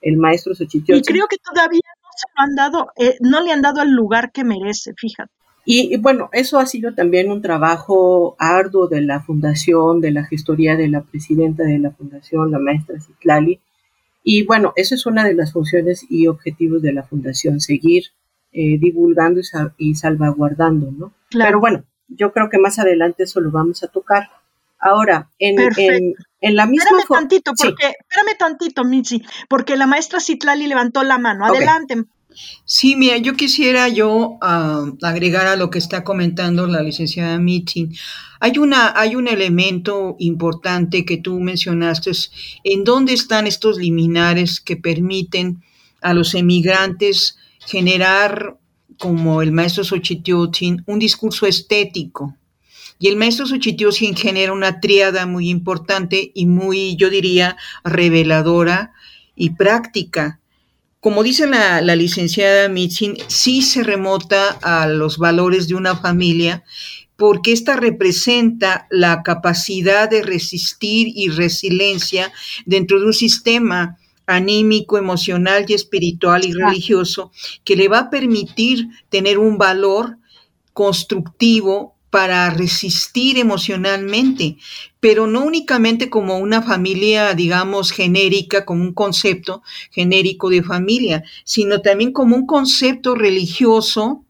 El 0.00 0.16
maestro 0.16 0.54
Xochitl. 0.54 0.94
Y 0.94 1.02
creo 1.02 1.26
que 1.26 1.38
todavía 1.38 1.80
no 2.02 2.08
se 2.16 2.26
lo 2.36 2.42
han 2.42 2.54
dado, 2.54 2.92
eh, 2.96 3.16
no 3.20 3.42
le 3.42 3.52
han 3.52 3.62
dado 3.62 3.82
el 3.82 3.90
lugar 3.90 4.30
que 4.32 4.44
merece, 4.44 4.94
fíjate. 4.96 5.32
Y, 5.66 5.96
bueno, 5.96 6.28
eso 6.32 6.58
ha 6.58 6.66
sido 6.66 6.94
también 6.94 7.30
un 7.30 7.40
trabajo 7.40 8.36
arduo 8.38 8.86
de 8.86 9.00
la 9.00 9.20
fundación, 9.20 10.00
de 10.02 10.10
la 10.10 10.24
gestoría 10.24 10.76
de 10.76 10.88
la 10.88 11.00
presidenta 11.00 11.64
de 11.64 11.78
la 11.78 11.90
fundación, 11.90 12.50
la 12.50 12.58
maestra 12.58 13.00
Citlali. 13.00 13.60
Y 14.22 14.44
bueno, 14.44 14.74
eso 14.76 14.94
es 14.94 15.06
una 15.06 15.24
de 15.24 15.34
las 15.34 15.52
funciones 15.52 16.04
y 16.10 16.26
objetivos 16.26 16.82
de 16.82 16.92
la 16.92 17.02
fundación, 17.02 17.60
seguir 17.60 18.04
eh, 18.52 18.78
divulgando 18.78 19.40
y, 19.78 19.94
salvaguardando, 19.94 20.92
¿no? 20.92 21.12
Pero 21.30 21.60
bueno, 21.60 21.84
yo 22.08 22.32
creo 22.32 22.48
que 22.50 22.58
más 22.58 22.78
adelante 22.78 23.24
eso 23.24 23.40
lo 23.40 23.50
vamos 23.50 23.82
a 23.82 23.88
tocar. 23.88 24.30
Ahora, 24.78 25.30
en, 25.38 25.58
en, 26.40 26.56
la 26.56 26.66
misma... 26.66 26.84
Espérame 26.84 27.08
tantito, 27.08 27.52
porque, 27.56 27.86
espérame 27.86 28.36
tantito, 28.38 28.84
Mitzi, 28.84 29.22
porque 29.48 29.76
la 29.76 29.86
maestra 29.86 30.20
Citlali 30.20 30.66
levantó 30.66 31.02
la 31.02 31.16
mano. 31.16 31.46
Adelante. 31.46 32.04
Sí, 32.64 32.96
mira, 32.96 33.16
yo 33.16 33.34
quisiera 33.34 33.88
yo 33.88 34.38
ah, 34.42 34.86
agregar 35.02 35.46
a 35.46 35.56
lo 35.56 35.70
que 35.70 35.78
está 35.78 36.04
comentando 36.04 36.66
la 36.66 36.82
licenciada 36.82 37.38
Mitzi. 37.38 37.90
Hay, 38.40 38.58
una, 38.58 38.92
hay 38.98 39.16
un 39.16 39.28
elemento 39.28 40.16
importante 40.18 41.04
que 41.04 41.16
tú 41.16 41.40
mencionaste, 41.40 42.10
en 42.64 42.84
dónde 42.84 43.14
están 43.14 43.46
estos 43.46 43.78
liminares 43.78 44.60
que 44.60 44.76
permiten 44.76 45.62
a 46.02 46.12
los 46.12 46.34
emigrantes 46.34 47.38
generar, 47.60 48.58
como 48.98 49.42
el 49.42 49.52
maestro 49.52 49.84
Xochitl, 49.84 50.82
un 50.86 50.98
discurso 50.98 51.46
estético. 51.46 52.36
Y 52.98 53.08
el 53.08 53.16
maestro 53.16 53.46
Xochitl 53.46 53.90
genera 54.16 54.52
una 54.52 54.80
tríada 54.80 55.26
muy 55.26 55.50
importante 55.50 56.32
y 56.34 56.46
muy, 56.46 56.96
yo 56.96 57.10
diría, 57.10 57.56
reveladora 57.84 58.92
y 59.34 59.50
práctica 59.50 60.40
como 61.04 61.22
dice 61.22 61.46
la, 61.46 61.82
licenciada 61.82 62.70
Mitzin, 62.70 63.18
sí 63.26 63.60
se 63.60 63.82
remota 63.82 64.52
a 64.62 64.86
los 64.86 65.18
valores 65.18 65.68
de 65.68 65.74
una 65.74 65.96
familia 65.96 66.64
porque 67.16 67.52
esta 67.52 67.76
representa 67.76 68.86
la 68.90 69.22
capacidad 69.22 70.08
de 70.08 70.22
resistir 70.22 71.08
y 71.14 71.28
resiliencia 71.28 72.32
dentro 72.64 72.98
de 72.98 73.04
un 73.04 73.12
sistema 73.12 73.98
anímico, 74.26 74.98
emocional 74.98 75.64
y 75.68 75.74
espiritual 75.74 76.44
y 76.44 76.52
religioso 76.52 77.30
que 77.64 77.76
le 77.76 77.88
va 77.88 77.98
a 77.98 78.10
permitir 78.10 78.88
tener 79.08 79.38
un 79.38 79.58
valor 79.58 80.18
constructivo 80.72 81.94
para 82.14 82.48
resistir 82.50 83.38
emocionalmente, 83.38 84.56
pero 85.00 85.26
no 85.26 85.44
únicamente 85.44 86.10
como 86.10 86.38
una 86.38 86.62
familia, 86.62 87.34
digamos, 87.34 87.90
genérica, 87.90 88.64
como 88.64 88.84
un 88.84 88.94
concepto 88.94 89.64
genérico 89.90 90.48
de 90.48 90.62
familia, 90.62 91.24
sino 91.42 91.80
también 91.80 92.12
como 92.12 92.36
un 92.36 92.46
concepto 92.46 93.16
religioso, 93.16 94.24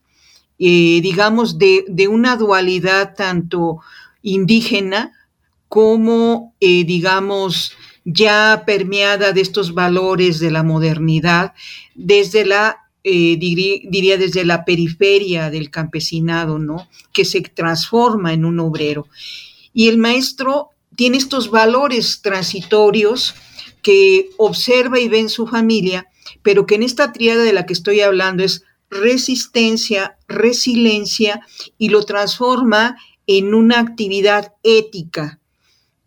eh, 0.59 1.01
digamos, 1.03 1.59
de, 1.59 2.09
una 2.09 2.37
dualidad 2.37 3.15
tanto 3.15 3.81
indígena 4.23 5.13
como, 5.69 6.55
eh, 6.61 6.85
digamos, 6.85 7.77
ya 8.05 8.65
permeada 8.67 9.33
de 9.33 9.41
estos 9.41 9.75
valores 9.75 10.39
de 10.39 10.51
la 10.51 10.63
modernidad, 10.63 11.55
desde 11.95 12.45
la 12.45 12.85
eh, 13.07 13.37
diría, 13.37 14.17
desde 14.17 14.47
la 14.47 14.65
periferia 14.65 15.51
del 15.51 15.71
campesinado, 15.71 16.59
¿no? 16.59 16.89
Que 17.13 17.27
se 17.27 17.43
transforma 17.43 18.33
en 18.33 18.47
un 18.47 18.61
obrero. 18.61 19.09
Y 19.75 19.89
el 19.89 19.99
maestro 19.99 20.71
tiene 20.97 21.19
estos 21.19 21.51
valores 21.51 22.23
transitorios 22.23 23.35
que 23.83 24.31
observa 24.39 24.99
y 24.99 25.09
ve 25.09 25.19
en 25.19 25.29
su 25.29 25.47
familia, 25.47 26.07
pero 26.43 26.65
que 26.65 26.77
en 26.77 26.83
esta 26.83 27.13
triada 27.13 27.43
de 27.43 27.53
la 27.53 27.67
que 27.67 27.75
estoy 27.75 28.01
hablando 28.01 28.43
es 28.43 28.65
resistencia, 28.89 30.17
resiliencia 30.27 31.43
y 31.77 31.91
lo 31.91 32.05
transforma 32.05 32.97
en 33.27 33.53
una 33.53 33.81
actividad 33.81 34.55
ética. 34.63 35.41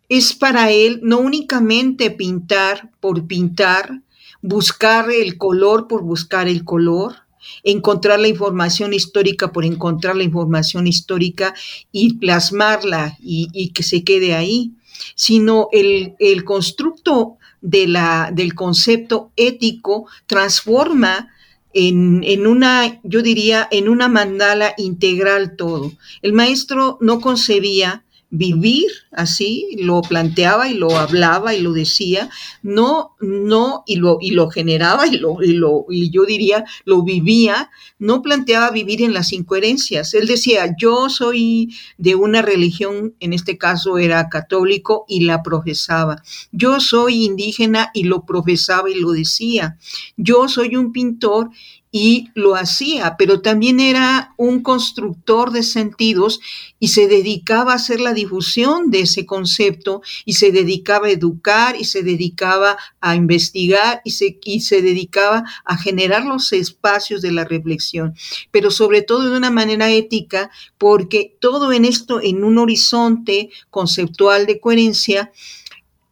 Es 0.08 0.32
para 0.34 0.70
él 0.70 1.00
no 1.02 1.18
únicamente 1.18 2.10
pintar 2.10 2.90
por 3.00 3.26
pintar, 3.26 4.02
buscar 4.40 5.10
el 5.10 5.36
color 5.36 5.86
por 5.86 6.02
buscar 6.02 6.48
el 6.48 6.64
color, 6.64 7.16
encontrar 7.62 8.18
la 8.20 8.28
información 8.28 8.94
histórica 8.94 9.52
por 9.52 9.64
encontrar 9.64 10.16
la 10.16 10.24
información 10.24 10.86
histórica 10.86 11.54
y 11.92 12.14
plasmarla 12.14 13.16
y, 13.20 13.70
que 13.70 13.82
se 13.82 14.04
quede 14.04 14.34
ahí, 14.34 14.72
sino 15.14 15.68
el, 15.72 16.44
constructo 16.44 17.36
de 17.60 17.86
la, 17.86 18.30
del 18.32 18.54
concepto 18.54 19.30
ético 19.36 20.06
transforma 20.26 21.28
en, 21.74 22.22
en, 22.24 22.46
una, 22.46 23.00
yo 23.02 23.20
diría, 23.22 23.68
en 23.70 23.88
una 23.88 24.08
mandala 24.08 24.74
integral 24.78 25.56
todo. 25.56 25.92
El 26.22 26.32
maestro 26.32 26.98
no 27.00 27.20
concebía 27.20 28.04
vivir 28.30 28.86
así, 29.10 29.68
lo 29.78 30.02
planteaba 30.02 30.68
y 30.68 30.74
lo 30.74 30.96
hablaba 30.96 31.54
y 31.54 31.60
lo 31.60 31.72
decía, 31.72 32.28
no, 32.62 33.16
no, 33.20 33.84
y 33.86 33.96
lo, 33.96 34.18
y 34.20 34.32
lo 34.32 34.50
generaba 34.50 35.06
y 35.06 35.16
lo, 35.16 35.42
y 35.42 35.52
lo, 35.52 35.86
y 35.88 36.10
yo 36.10 36.24
diría, 36.24 36.64
lo 36.84 37.02
vivía, 37.02 37.70
no 37.98 38.20
planteaba 38.20 38.70
vivir 38.70 39.02
en 39.02 39.14
las 39.14 39.32
incoherencias. 39.32 40.12
Él 40.14 40.26
decía, 40.26 40.74
yo 40.78 41.08
soy 41.08 41.74
de 41.96 42.14
una 42.14 42.42
religión, 42.42 43.14
en 43.20 43.32
este 43.32 43.56
caso 43.56 43.98
era 43.98 44.28
católico, 44.28 45.04
y 45.08 45.20
la 45.20 45.42
profesaba. 45.42 46.22
Yo 46.52 46.80
soy 46.80 47.24
indígena 47.24 47.90
y 47.94 48.04
lo 48.04 48.26
profesaba 48.26 48.90
y 48.90 48.94
lo 48.94 49.12
decía. 49.12 49.78
Yo 50.16 50.48
soy 50.48 50.76
un 50.76 50.92
pintor 50.92 51.50
y 51.90 52.30
lo 52.34 52.54
hacía, 52.54 53.16
pero 53.18 53.40
también 53.40 53.80
era 53.80 54.34
un 54.36 54.62
constructor 54.62 55.52
de 55.52 55.62
sentidos 55.62 56.40
y 56.78 56.88
se 56.88 57.08
dedicaba 57.08 57.72
a 57.72 57.76
hacer 57.76 58.00
la 58.00 58.12
difusión 58.12 58.90
de 58.90 59.00
ese 59.00 59.24
concepto 59.24 60.02
y 60.26 60.34
se 60.34 60.52
dedicaba 60.52 61.06
a 61.06 61.10
educar 61.10 61.76
y 61.76 61.84
se 61.84 62.02
dedicaba 62.02 62.76
a 63.00 63.14
investigar 63.14 64.02
y 64.04 64.10
se, 64.10 64.38
y 64.44 64.60
se 64.60 64.82
dedicaba 64.82 65.44
a 65.64 65.78
generar 65.78 66.26
los 66.26 66.52
espacios 66.52 67.22
de 67.22 67.32
la 67.32 67.44
reflexión, 67.44 68.14
pero 68.50 68.70
sobre 68.70 69.02
todo 69.02 69.30
de 69.30 69.36
una 69.36 69.50
manera 69.50 69.90
ética, 69.90 70.50
porque 70.76 71.36
todo 71.40 71.72
en 71.72 71.86
esto, 71.86 72.20
en 72.20 72.44
un 72.44 72.58
horizonte 72.58 73.48
conceptual 73.70 74.46
de 74.46 74.60
coherencia, 74.60 75.32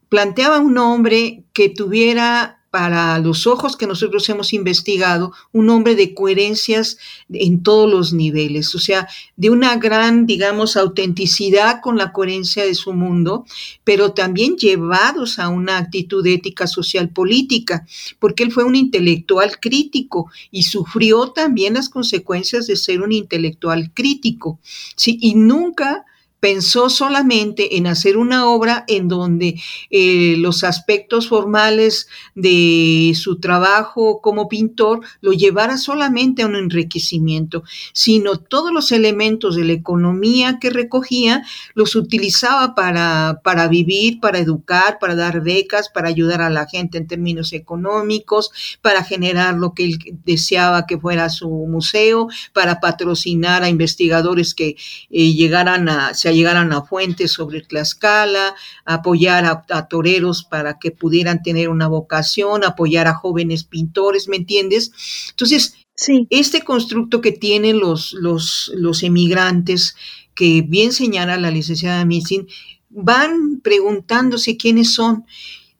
planteaba 0.08 0.60
un 0.60 0.78
hombre 0.78 1.44
que 1.52 1.68
tuviera 1.68 2.62
para 2.76 3.18
los 3.20 3.46
ojos 3.46 3.74
que 3.74 3.86
nosotros 3.86 4.28
hemos 4.28 4.52
investigado, 4.52 5.32
un 5.50 5.70
hombre 5.70 5.94
de 5.94 6.12
coherencias 6.12 6.98
en 7.30 7.62
todos 7.62 7.90
los 7.90 8.12
niveles, 8.12 8.74
o 8.74 8.78
sea, 8.78 9.08
de 9.34 9.48
una 9.48 9.76
gran, 9.76 10.26
digamos, 10.26 10.76
autenticidad 10.76 11.80
con 11.80 11.96
la 11.96 12.12
coherencia 12.12 12.66
de 12.66 12.74
su 12.74 12.92
mundo, 12.92 13.46
pero 13.82 14.12
también 14.12 14.56
llevados 14.56 15.38
a 15.38 15.48
una 15.48 15.78
actitud 15.78 16.26
ética 16.26 16.66
social 16.66 17.08
política, 17.08 17.86
porque 18.18 18.42
él 18.42 18.52
fue 18.52 18.64
un 18.64 18.76
intelectual 18.76 19.58
crítico 19.58 20.30
y 20.50 20.64
sufrió 20.64 21.30
también 21.30 21.72
las 21.72 21.88
consecuencias 21.88 22.66
de 22.66 22.76
ser 22.76 23.00
un 23.00 23.12
intelectual 23.12 23.90
crítico, 23.94 24.60
¿sí? 24.96 25.16
Y 25.22 25.34
nunca 25.34 26.04
pensó 26.40 26.90
solamente 26.90 27.76
en 27.76 27.86
hacer 27.86 28.16
una 28.16 28.46
obra 28.46 28.84
en 28.88 29.08
donde 29.08 29.60
eh, 29.90 30.36
los 30.38 30.64
aspectos 30.64 31.28
formales 31.28 32.08
de 32.34 33.12
su 33.14 33.40
trabajo 33.40 34.20
como 34.20 34.48
pintor 34.48 35.00
lo 35.20 35.32
llevara 35.32 35.78
solamente 35.78 36.42
a 36.42 36.46
un 36.46 36.56
enriquecimiento, 36.56 37.64
sino 37.92 38.38
todos 38.38 38.72
los 38.72 38.92
elementos 38.92 39.56
de 39.56 39.64
la 39.64 39.72
economía 39.72 40.58
que 40.60 40.70
recogía 40.70 41.42
los 41.74 41.96
utilizaba 41.96 42.74
para, 42.74 43.40
para 43.42 43.68
vivir, 43.68 44.20
para 44.20 44.38
educar, 44.38 44.98
para 45.00 45.14
dar 45.14 45.42
becas, 45.42 45.88
para 45.88 46.08
ayudar 46.08 46.42
a 46.42 46.50
la 46.50 46.66
gente 46.66 46.98
en 46.98 47.06
términos 47.06 47.52
económicos, 47.52 48.50
para 48.82 49.02
generar 49.04 49.54
lo 49.54 49.74
que 49.74 49.84
él 49.84 49.98
deseaba 50.24 50.86
que 50.86 50.98
fuera 50.98 51.30
su 51.30 51.48
museo, 51.48 52.28
para 52.52 52.80
patrocinar 52.80 53.62
a 53.62 53.68
investigadores 53.68 54.54
que 54.54 54.76
eh, 55.10 55.32
llegaran 55.32 55.88
a, 55.88 56.14
se 56.26 56.34
llegaran 56.34 56.72
a 56.72 56.82
fuentes 56.82 57.30
sobre 57.30 57.60
Tlaxcala, 57.60 58.56
apoyar 58.84 59.44
a, 59.44 59.86
toreros 59.86 60.42
para 60.42 60.76
que 60.80 60.90
pudieran 60.90 61.40
tener 61.40 61.68
una 61.68 61.86
vocación, 61.86 62.64
apoyar 62.64 63.06
a 63.06 63.14
jóvenes 63.14 63.62
pintores, 63.62 64.26
¿me 64.26 64.34
entiendes? 64.34 64.90
Entonces, 65.30 65.76
sí. 65.94 66.26
este 66.30 66.62
constructo 66.62 67.20
que 67.20 67.30
tienen 67.30 67.78
los, 67.78 68.12
los, 68.12 68.72
los 68.74 69.04
emigrantes, 69.04 69.94
que 70.34 70.62
bien 70.62 70.92
señala 70.92 71.36
la 71.36 71.52
licenciada 71.52 72.04
Missing, 72.04 72.48
van 72.90 73.60
preguntándose 73.62 74.56
quiénes 74.56 74.94
son 74.94 75.26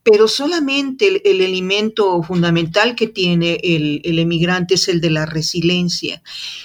pero 0.09 0.29
solamente 0.29 1.21
el, 1.29 1.41
elemento 1.41 2.23
fundamental 2.23 2.95
que 2.95 3.09
tiene 3.09 3.59
el, 3.65 4.01
el, 4.05 4.21
emigrante 4.21 4.75
es 4.75 4.87
el 4.87 5.01
de 5.01 5.11
la 5.11 5.27
resiliencia. 5.27 6.23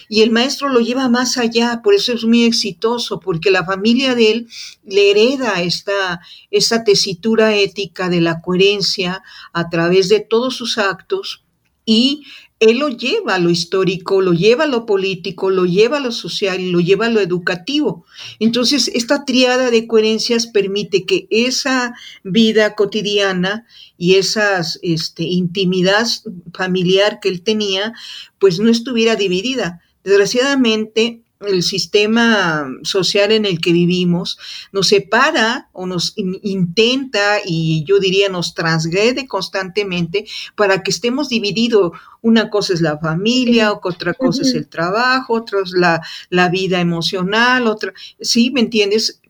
Y 0.08 0.22
el 0.22 0.30
maestro 0.30 0.70
lo 0.70 0.80
lleva 0.80 1.10
más 1.10 1.40
allá, 1.40 1.82
por 1.84 1.96
eso 1.96 2.14
es 2.14 2.24
muy 2.24 2.44
exitoso, 2.44 3.20
porque 3.20 3.50
la 3.50 3.66
familia 3.66 4.14
de 4.14 4.32
él 4.32 4.48
le 4.86 5.10
hereda 5.10 5.60
esta, 5.64 6.22
esta 6.52 6.84
tesitura 6.84 7.56
ética 7.56 8.10
de 8.10 8.22
la 8.22 8.42
coherencia 8.42 9.24
a 9.54 9.70
través 9.70 10.08
de 10.08 10.20
todos 10.20 10.56
sus 10.56 10.78
actos 10.78 11.44
y 11.84 12.22
él 12.62 12.78
lo 12.78 12.90
lleva 12.90 13.36
a 13.36 13.40
lo 13.40 13.50
histórico, 13.50 14.22
lo 14.22 14.34
lleva 14.34 14.66
a 14.66 14.68
lo 14.68 14.86
político, 14.86 15.50
lo 15.50 15.66
lleva 15.66 15.98
a 15.98 16.00
lo 16.00 16.12
social 16.12 16.72
lo 16.72 16.80
lleva 16.80 17.08
a 17.08 17.10
lo 17.10 17.20
educativo. 17.20 18.06
Entonces, 18.40 18.92
esta 18.94 19.26
triada 19.26 19.72
de 19.72 19.88
coherencias 19.88 20.46
permite 20.46 21.04
que 21.04 21.28
esa 21.32 21.96
vida 22.24 22.76
cotidiana 22.76 23.66
y 23.98 24.16
esa 24.16 24.62
este, 24.84 25.24
intimidad 25.24 26.06
familiar 26.54 27.20
que 27.20 27.30
él 27.30 27.42
tenía, 27.42 27.94
pues 28.38 28.60
no 28.60 28.70
estuviera 28.70 29.16
dividida. 29.16 29.82
Desgraciadamente, 30.04 31.22
el 31.48 31.64
sistema 31.64 32.70
social 32.84 33.32
en 33.32 33.46
el 33.46 33.60
que 33.60 33.74
vivimos 33.74 34.38
nos 34.72 34.90
separa 34.90 35.70
o 35.74 35.86
nos 35.86 36.14
intenta 36.16 37.38
y 37.46 37.84
yo 37.86 38.00
diría 38.00 38.30
nos 38.30 38.54
transgrede 38.54 39.28
constantemente 39.28 40.26
para 40.56 40.84
que 40.84 40.92
estemos 40.92 41.30
divididos. 41.30 41.92
Una 42.24 42.50
cosa 42.50 42.74
es 42.74 42.82
la 42.82 43.00
familia, 43.00 43.74
otra 43.74 44.14
cosa 44.14 44.44
es 44.44 44.54
el 44.54 44.68
trabajo, 44.68 45.34
otra 45.34 45.60
es 45.64 45.72
la, 45.72 46.02
la 46.30 46.50
vida 46.50 46.80
emocional, 46.80 47.66
otra, 47.66 47.94
¿sí? 48.20 48.52
¿Me 48.52 48.62
entiendes? 48.62 49.21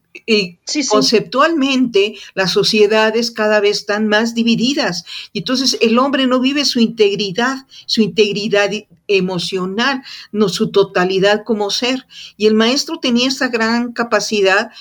Conceptualmente 0.89 2.15
las 2.33 2.51
sociedades 2.51 3.31
cada 3.31 3.59
vez 3.59 3.79
están 3.79 4.07
más 4.07 4.33
divididas 4.33 5.03
y 5.33 5.39
entonces 5.39 5.77
el 5.81 5.97
hombre 5.99 6.27
no 6.27 6.39
vive 6.39 6.65
su 6.65 6.79
integridad, 6.79 7.65
su 7.85 8.01
integridad 8.01 8.69
emocional, 9.07 10.03
no 10.31 10.49
su 10.49 10.71
totalidad 10.71 11.43
como 11.43 11.69
ser. 11.69 12.05
Y 12.37 12.47
el 12.47 12.53
maestro 12.53 12.99
tenía 12.99 13.27
esa 13.27 13.47
gran 13.47 13.91
capacidad 13.91 14.71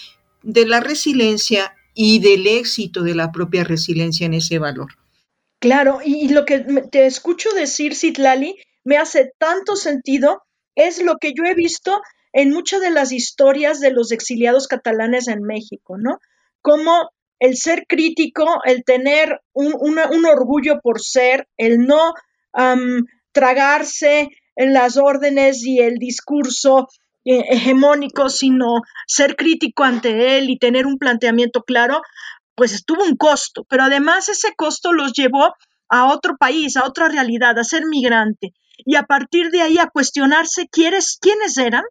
de 0.42 0.66
la 0.66 0.80
resiliencia 0.80 1.74
y 1.94 2.20
del 2.20 2.46
éxito 2.46 3.02
de 3.02 3.14
la 3.14 3.32
propia 3.32 3.64
resiliencia 3.64 4.26
en 4.26 4.34
ese 4.34 4.58
valor. 4.58 4.96
Claro, 5.60 5.98
y, 6.02 6.28
lo 6.28 6.46
que 6.46 6.60
te 6.90 7.04
escucho 7.04 7.50
decir, 7.52 7.94
Citlali, 7.94 8.56
me 8.84 8.96
hace 8.96 9.32
tanto 9.36 9.76
sentido, 9.76 10.42
es 10.74 11.02
lo 11.02 11.16
que 11.20 11.34
yo 11.34 11.44
he 11.44 11.54
visto 11.54 12.00
en 12.32 12.50
muchas 12.50 12.80
de 12.80 12.90
las 12.90 13.12
historias 13.12 13.80
de 13.80 13.90
los 13.90 14.12
exiliados 14.12 14.68
catalanes 14.68 15.28
en 15.28 15.42
México, 15.42 15.96
¿no? 15.98 16.18
Como 16.62 17.10
el 17.38 17.56
ser 17.56 17.86
crítico, 17.88 18.60
el 18.64 18.84
tener 18.84 19.40
un, 19.52 19.98
orgullo 20.26 20.80
por 20.80 21.00
ser, 21.00 21.48
el 21.56 21.78
no 21.78 22.12
tragarse 23.32 24.28
en 24.56 24.72
las 24.74 24.96
órdenes 24.96 25.64
y 25.64 25.78
el 25.78 25.96
discurso 25.96 26.88
eh, 27.24 27.44
hegemónico, 27.50 28.28
sino 28.28 28.82
ser 29.06 29.36
crítico 29.36 29.84
ante 29.84 30.36
él 30.36 30.50
y 30.50 30.58
tener 30.58 30.86
un 30.86 30.98
planteamiento 30.98 31.62
claro, 31.62 32.02
pues 32.54 32.84
tuvo 32.84 33.04
un 33.04 33.16
costo, 33.16 33.64
pero 33.68 33.84
además 33.84 34.28
ese 34.28 34.54
costo 34.54 34.92
los 34.92 35.12
llevó 35.12 35.54
a 35.88 36.12
otro 36.12 36.36
país, 36.36 36.76
a 36.76 36.86
otra 36.86 37.08
realidad, 37.08 37.58
a 37.58 37.64
ser 37.64 37.86
migrante 37.86 38.52
y 38.84 38.96
a 38.96 39.04
partir 39.04 39.50
de 39.50 39.62
ahí 39.62 39.78
a 39.78 39.88
cuestionarse 39.88 40.68
quiénes, 40.70 41.18
quiénes 41.20 41.56
eran, 41.58 41.84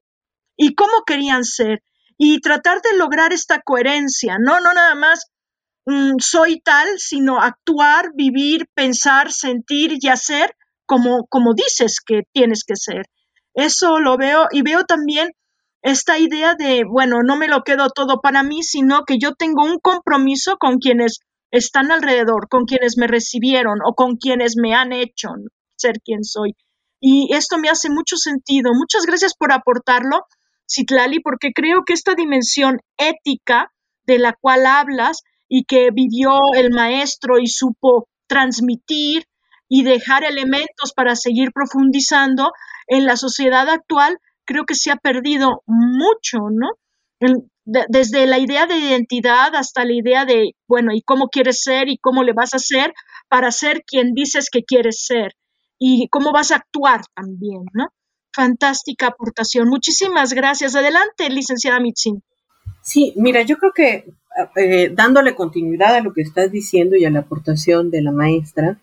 y 0.60 0.76
cómo 0.76 1.04
querían 1.06 1.46
ser 1.46 1.82
y 2.18 2.42
tratar 2.42 2.82
de 2.82 2.98
lograr 2.98 3.32
esta 3.32 3.62
coherencia, 3.62 4.36
no, 4.40 4.60
no 4.60 4.74
nada 4.74 4.94
más 4.94 5.28
mm, 5.86 6.18
soy 6.20 6.60
tal, 6.60 6.86
sino 6.98 7.40
actuar, 7.40 8.10
vivir, 8.14 8.68
pensar, 8.76 9.32
sentir 9.32 9.98
y 10.02 10.10
hacer 10.10 10.54
como, 10.86 11.26
como 11.30 11.54
dices 11.54 12.02
que 12.06 12.24
tienes 12.34 12.66
que 12.66 12.76
ser. 12.76 13.06
Eso 13.54 14.02
lo 14.02 14.18
veo 14.18 14.48
y 14.52 14.62
veo 14.62 14.84
también 14.84 15.30
esta 15.82 16.20
idea 16.20 16.56
de, 16.56 16.84
bueno, 16.84 17.24
no 17.24 17.38
me 17.38 17.48
lo 17.48 17.64
quedo 17.64 17.90
todo 17.90 18.20
para 18.20 18.44
mí, 18.44 18.62
sino 18.62 19.06
que 19.06 19.18
yo 19.18 19.36
tengo 19.36 19.64
un 19.64 19.80
compromiso 19.80 20.58
con 20.58 20.80
quienes 20.80 21.20
están 21.52 21.90
alrededor, 21.90 22.50
con 22.50 22.66
quienes 22.66 22.98
me 22.98 23.08
recibieron 23.08 23.80
o 23.86 23.94
con 23.94 24.18
quienes 24.18 24.56
me 24.62 24.76
han 24.76 24.92
hecho 24.92 25.30
ser 25.78 26.02
quien 26.04 26.26
soy. 26.26 26.54
Y 27.00 27.34
esto 27.34 27.58
me 27.58 27.70
hace 27.70 27.90
mucho 27.90 28.18
sentido. 28.18 28.72
Muchas 28.74 29.06
gracias 29.06 29.34
por 29.34 29.54
aportarlo 29.54 30.26
Citlali, 30.70 31.20
porque 31.20 31.52
creo 31.54 31.84
que 31.86 31.94
esta 31.94 32.16
dimensión 32.16 32.80
ética 32.98 33.72
de 34.06 34.20
la 34.20 34.34
cual 34.40 34.66
hablas 34.66 35.24
y 35.48 35.64
que 35.66 35.90
vivió 35.92 36.40
el 36.56 36.72
maestro 36.72 37.40
y 37.40 37.48
supo 37.48 38.08
transmitir 38.28 39.26
y 39.68 39.84
dejar 39.84 40.24
elementos 40.24 40.94
para 40.96 41.16
seguir 41.16 41.52
profundizando, 41.54 42.52
en 42.88 43.06
la 43.06 43.18
sociedad 43.18 43.70
actual 43.70 44.18
creo 44.46 44.66
que 44.66 44.76
se 44.76 44.92
ha 44.92 44.96
perdido 44.96 45.62
mucho, 45.68 46.40
¿no? 46.52 46.70
desde 47.66 48.26
la 48.26 48.40
idea 48.40 48.66
de 48.66 48.78
identidad 48.78 49.54
hasta 49.56 49.86
la 49.86 49.94
idea 49.94 50.26
de, 50.26 50.56
bueno, 50.68 50.92
¿y 50.94 51.02
cómo 51.04 51.28
quieres 51.28 51.62
ser 51.62 51.88
y 51.88 51.98
cómo 51.98 52.24
le 52.24 52.34
vas 52.34 52.54
a 52.54 52.58
hacer 52.58 52.94
para 53.28 53.52
ser 53.52 53.84
quien 53.86 54.14
dices 54.14 54.50
que 54.50 54.64
quieres 54.64 55.06
ser? 55.06 55.34
Y 55.78 56.08
cómo 56.10 56.32
vas 56.32 56.52
a 56.52 56.56
actuar 56.56 57.02
también, 57.14 57.66
¿no? 57.74 57.90
Fantástica 58.40 59.08
aportación. 59.08 59.68
Muchísimas 59.68 60.32
gracias. 60.32 60.74
Adelante, 60.74 61.30
licenciada 61.30 61.82
Mitzin. 61.82 62.24
Sí, 62.82 63.12
mira, 63.18 63.42
yo 63.42 63.58
creo 63.58 63.74
que 63.74 64.06
eh, 64.56 64.90
dándole 64.96 65.36
continuidad 65.36 65.94
a 65.96 66.00
lo 66.00 66.14
que 66.14 66.22
estás 66.22 66.50
diciendo 66.50 66.96
y 66.96 67.04
a 67.04 67.10
la 67.10 67.20
aportación 67.20 67.92
de 67.92 68.02
la 68.02 68.14
maestra, 68.14 68.80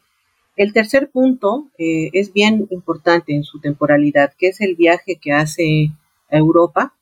el 0.56 0.74
tercer 0.74 1.08
punto 1.08 1.70
eh, 1.78 2.10
es 2.12 2.34
bien 2.34 2.68
importante 2.70 3.34
en 3.34 3.44
su 3.44 3.58
temporalidad, 3.58 4.34
que 4.36 4.48
es 4.48 4.60
el 4.60 4.76
viaje 4.76 5.16
que 5.16 5.32
hace 5.32 5.90
a 6.30 6.36
Europa 6.36 6.92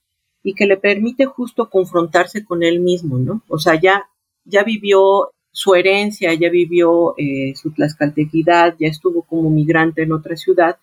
y 0.45 0.55
que 0.55 0.67
le 0.67 0.77
permite 0.77 1.27
justo 1.27 1.69
confrontarse 1.69 2.45
con 2.45 2.63
él 2.63 2.79
mismo, 2.79 3.19
¿no? 3.19 3.43
O 3.49 3.59
sea, 3.59 3.81
ya, 3.81 4.09
ya 4.45 4.63
vivió 4.63 5.33
su 5.51 5.75
herencia, 5.75 6.33
ya 6.35 6.51
vivió 6.51 7.17
eh, 7.19 7.53
su 7.57 7.73
tlaxcaltequidad, 7.73 8.77
ya 8.79 8.87
estuvo 8.87 9.23
como 9.23 9.51
migrante 9.51 10.03
en 10.03 10.13
otra 10.13 10.37
ciudad, 10.37 10.77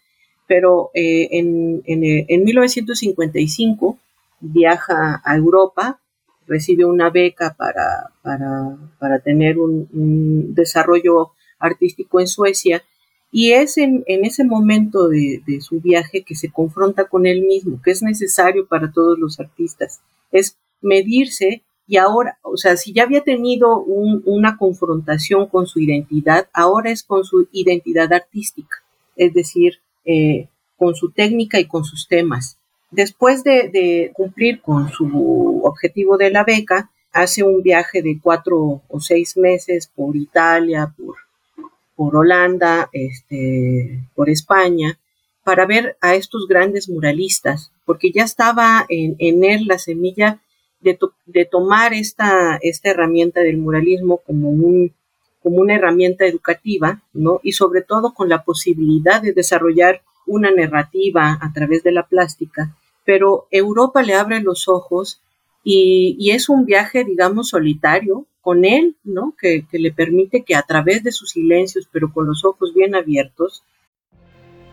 pero 0.47 0.91
eh, 0.93 1.30
en, 1.32 1.82
en, 1.86 2.43
1955 2.43 3.97
viaja 4.39 5.21
a 5.23 5.36
Europa, 5.36 5.99
recibe 6.47 6.86
una 6.86 7.10
beca 7.10 7.56
para, 7.58 8.12
para, 8.21 8.77
para 8.99 9.19
tener 9.19 9.58
un, 9.58 9.88
un 9.93 10.54
desarrollo 10.54 11.32
artístico 11.60 12.19
en 12.19 12.27
Suecia 12.27 12.84
y 13.32 13.54
es 13.54 13.77
en, 13.77 14.04
ese 14.08 14.43
momento 14.43 15.08
de, 15.08 15.41
su 15.62 15.80
viaje 15.80 16.23
que 16.23 16.36
se 16.36 16.51
confronta 16.51 17.06
con 17.06 17.25
él 17.25 17.43
mismo, 17.43 17.82
que 17.82 17.91
es 17.91 18.04
necesario 18.04 18.67
para 18.67 18.91
todos 18.91 19.17
los 19.17 19.39
artistas, 19.39 20.01
es 20.32 20.58
medirse 20.82 21.63
y 21.88 21.97
ahora, 21.97 22.38
o 22.41 22.58
sea, 22.58 22.75
si 22.77 22.93
ya 22.93 23.04
había 23.04 23.21
tenido 23.21 23.80
una 23.84 24.58
confrontación 24.58 25.47
con 25.47 25.65
su 25.65 25.80
identidad, 25.80 26.47
ahora 26.54 26.91
es 26.91 27.04
con 27.04 27.23
su 27.23 27.47
identidad 27.51 28.12
artística, 28.12 28.77
es 29.15 29.34
decir, 29.34 29.80
eh, 30.05 30.47
con 30.77 30.95
su 30.95 31.11
técnica 31.11 31.59
y 31.59 31.65
con 31.65 31.83
sus 31.83 32.07
temas. 32.07 32.57
Después 32.89 33.43
de, 33.43 33.69
de, 33.69 34.11
cumplir 34.13 34.61
con 34.61 34.89
su 34.89 35.61
objetivo 35.63 36.17
de 36.17 36.31
la 36.31 36.43
beca, 36.43 36.89
hace 37.13 37.43
un 37.43 37.61
viaje 37.61 38.01
de 38.01 38.19
cuatro 38.21 38.81
o 38.87 38.99
seis 38.99 39.37
meses 39.37 39.87
por 39.95 40.15
Italia, 40.15 40.93
por 40.97 41.15
por 42.01 42.15
Holanda, 42.15 42.89
este, 42.93 43.99
por 44.15 44.27
España, 44.31 44.97
para 45.43 45.67
ver 45.67 45.97
a 46.01 46.15
estos 46.15 46.47
grandes 46.47 46.89
muralistas, 46.89 47.71
porque 47.85 48.11
ya 48.11 48.23
estaba 48.23 48.87
en, 48.89 49.43
él 49.43 49.65
la 49.67 49.77
semilla 49.77 50.41
de, 50.79 50.97
de 51.27 51.45
tomar 51.45 51.93
esta, 51.93 52.57
esta, 52.63 52.89
herramienta 52.89 53.41
del 53.41 53.57
muralismo 53.57 54.17
como, 54.17 54.49
un, 54.49 54.93
como 55.41 55.58
una 55.58 55.75
herramienta 55.75 56.25
educativa, 56.25 57.01
¿no? 57.13 57.39
Y 57.43 57.54
sobre 57.54 57.82
todo 57.82 58.13
con 58.13 58.30
la 58.30 58.43
posibilidad 58.43 59.21
de 59.21 59.34
desarrollar 59.34 60.01
una 60.25 60.51
narrativa 60.51 61.38
a 61.41 61.51
través 61.54 61.84
de 61.84 61.91
la 61.91 62.08
plástica. 62.08 62.75
Pero 63.06 63.47
Europa 63.51 64.04
le 64.04 64.13
abre 64.13 64.41
los 64.41 64.67
ojos 64.67 65.21
y, 65.63 66.32
es 66.32 66.49
un 66.49 66.65
viaje, 66.65 67.04
digamos, 67.04 67.49
solitario, 67.49 68.25
con 68.41 68.65
él, 68.65 68.95
¿no? 69.04 69.36
Que, 69.39 69.65
que 69.69 69.77
le 69.77 69.91
permite 69.91 70.43
que 70.43 70.56
a 70.56 70.63
través 70.63 71.04
de 71.04 71.12
sus 71.12 71.32
silencios, 71.32 71.88
pero 71.91 72.12
con 72.12 72.25
los 72.25 72.43
ojos 72.43 72.73
bien 72.73 72.95
abiertos. 72.95 73.63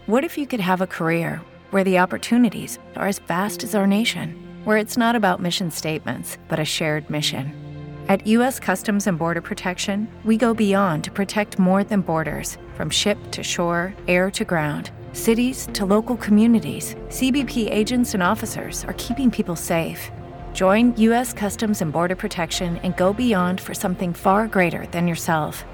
What 0.07 0.25
if 0.25 0.39
you 0.39 0.47
could 0.47 0.61
have 0.63 0.81
a 0.81 0.87
career 0.87 1.43
where 1.71 1.85
the 1.85 1.99
opportunities 1.99 2.79
are 2.97 3.09
as 3.09 3.19
vast 3.19 3.63
as 3.63 3.75
our 3.75 3.87
nation, 3.87 4.35
where 4.65 4.79
it's 4.79 4.97
not 4.97 5.15
about 5.15 5.41
mission 5.41 5.71
statements, 5.71 6.39
but 6.49 6.59
a 6.59 6.65
shared 6.65 7.11
mission? 7.11 7.68
At 8.09 8.27
U.S. 8.27 8.59
Customs 8.59 9.07
and 9.07 9.19
Border 9.19 9.43
Protection, 9.43 10.09
we 10.25 10.39
go 10.39 10.55
beyond 10.55 11.05
to 11.05 11.11
protect 11.11 11.59
more 11.59 11.85
than 11.85 12.01
borders, 12.01 12.57
from 12.75 12.89
ship 12.89 13.19
to 13.33 13.43
shore, 13.43 13.93
air 14.07 14.31
to 14.31 14.47
ground, 14.47 14.93
cities 15.13 15.69
to 15.75 15.85
local 15.85 16.17
communities. 16.17 16.95
CBP 17.09 17.71
agents 17.71 18.15
and 18.15 18.23
officers 18.23 18.83
are 18.87 18.95
keeping 18.95 19.31
people 19.31 19.57
safe 19.57 20.11
Join 20.59 20.95
U.S. 20.97 21.33
Customs 21.33 21.81
and 21.83 21.93
Border 21.93 22.17
Protection 22.17 22.79
and 22.79 22.97
go 22.97 23.13
beyond 23.13 23.61
for 23.61 23.75
something 23.75 24.13
far 24.13 24.49
greater 24.49 24.89
than 24.91 25.07
yourself. 25.07 25.65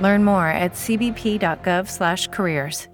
Learn 0.00 0.24
more 0.24 0.46
at 0.46 0.72
cbp.gov/careers. 0.72 2.88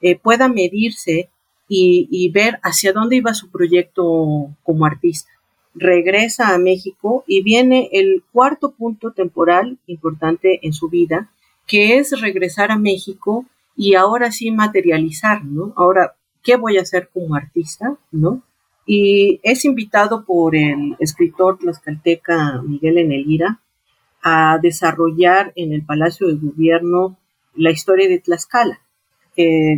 Eh, 0.00 0.16
pueda 0.22 0.48
medirse 0.48 1.28
y, 1.68 2.08
y 2.10 2.30
ver 2.32 2.58
hacia 2.62 2.94
dónde 2.94 3.16
iba 3.16 3.34
su 3.34 3.50
proyecto 3.50 4.54
como 4.62 4.86
artista. 4.86 5.28
Regresa 5.74 6.54
a 6.54 6.58
México 6.58 7.24
y 7.26 7.42
viene 7.42 7.88
el 7.92 8.22
cuarto 8.32 8.72
punto 8.72 9.12
temporal 9.12 9.78
importante 9.86 10.60
en 10.66 10.72
su 10.72 10.88
vida, 10.88 11.30
que 11.66 11.98
es 11.98 12.20
regresar 12.20 12.70
a 12.70 12.78
México 12.78 13.46
y 13.76 13.94
ahora 13.94 14.32
sí 14.32 14.50
materializar, 14.50 15.44
¿no? 15.44 15.72
Ahora, 15.76 16.14
¿qué 16.42 16.56
voy 16.56 16.78
a 16.78 16.82
hacer 16.82 17.10
como 17.12 17.34
artista, 17.36 17.96
no? 18.10 18.42
y 18.90 19.38
es 19.42 19.66
invitado 19.66 20.24
por 20.24 20.56
el 20.56 20.96
escritor 20.98 21.58
tlaxcalteca 21.58 22.62
Miguel 22.62 22.96
Enelira 22.96 23.60
a 24.22 24.58
desarrollar 24.62 25.52
en 25.56 25.74
el 25.74 25.84
Palacio 25.84 26.26
de 26.26 26.36
Gobierno 26.36 27.18
la 27.54 27.70
historia 27.70 28.08
de 28.08 28.18
Tlaxcala. 28.18 28.80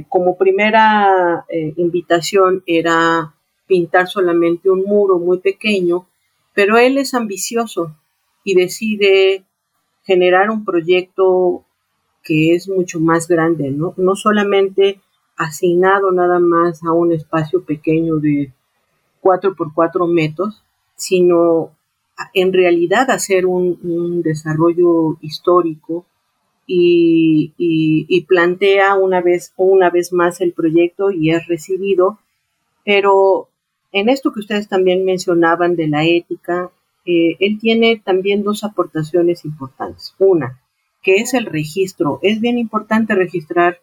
como 0.09 0.38
primera 0.38 1.44
eh, 1.48 1.74
invitación 1.76 2.62
era 2.66 3.35
pintar 3.70 4.09
solamente 4.09 4.68
un 4.68 4.83
muro 4.83 5.20
muy 5.20 5.38
pequeño, 5.38 6.09
pero 6.54 6.76
él 6.76 6.98
es 6.98 7.14
ambicioso 7.14 7.94
y 8.42 8.56
decide 8.56 9.44
generar 10.02 10.50
un 10.50 10.64
proyecto 10.64 11.64
que 12.24 12.56
es 12.56 12.68
mucho 12.68 12.98
más 12.98 13.28
grande, 13.28 13.70
¿no? 13.70 13.94
No 13.96 14.16
solamente 14.16 15.00
asignado 15.37 16.11
nada 16.11 16.40
más 16.40 16.83
a 16.83 16.92
un 16.92 17.12
espacio 17.12 17.64
pequeño 17.64 18.16
de 18.16 18.52
4 19.20 19.54
por 19.54 19.72
4 19.72 20.04
metros, 20.09 20.64
sino 20.96 21.70
en 22.35 22.52
realidad 22.52 23.09
hacer 23.12 23.46
un, 23.46 24.20
desarrollo 24.22 25.16
histórico 25.20 26.04
y, 26.66 28.26
plantea 28.28 28.96
una 28.96 29.20
vez, 29.20 29.52
una 29.56 29.90
vez 29.90 30.12
más 30.12 30.40
el 30.40 30.52
proyecto 30.52 31.12
y 31.12 31.30
es 31.30 31.46
recibido, 31.46 32.18
pero 32.85 33.49
en 33.92 34.09
esto 34.09 34.33
que 34.33 34.40
ustedes 34.40 34.68
también 34.68 35.05
mencionaban 35.05 35.76
de 35.76 35.88
la 35.88 36.05
ética, 36.05 36.70
eh, 37.05 37.37
él 37.40 37.59
tiene 37.61 38.00
también 38.05 38.42
dos 38.42 38.64
aportaciones 38.64 39.44
importantes. 39.44 40.14
Una, 40.18 40.61
que 41.03 41.16
es 41.16 41.35
el 41.35 41.46
registro. 41.46 42.18
Es 42.22 42.40
bien 42.40 42.59
importante 42.59 43.14
registrar 43.14 43.81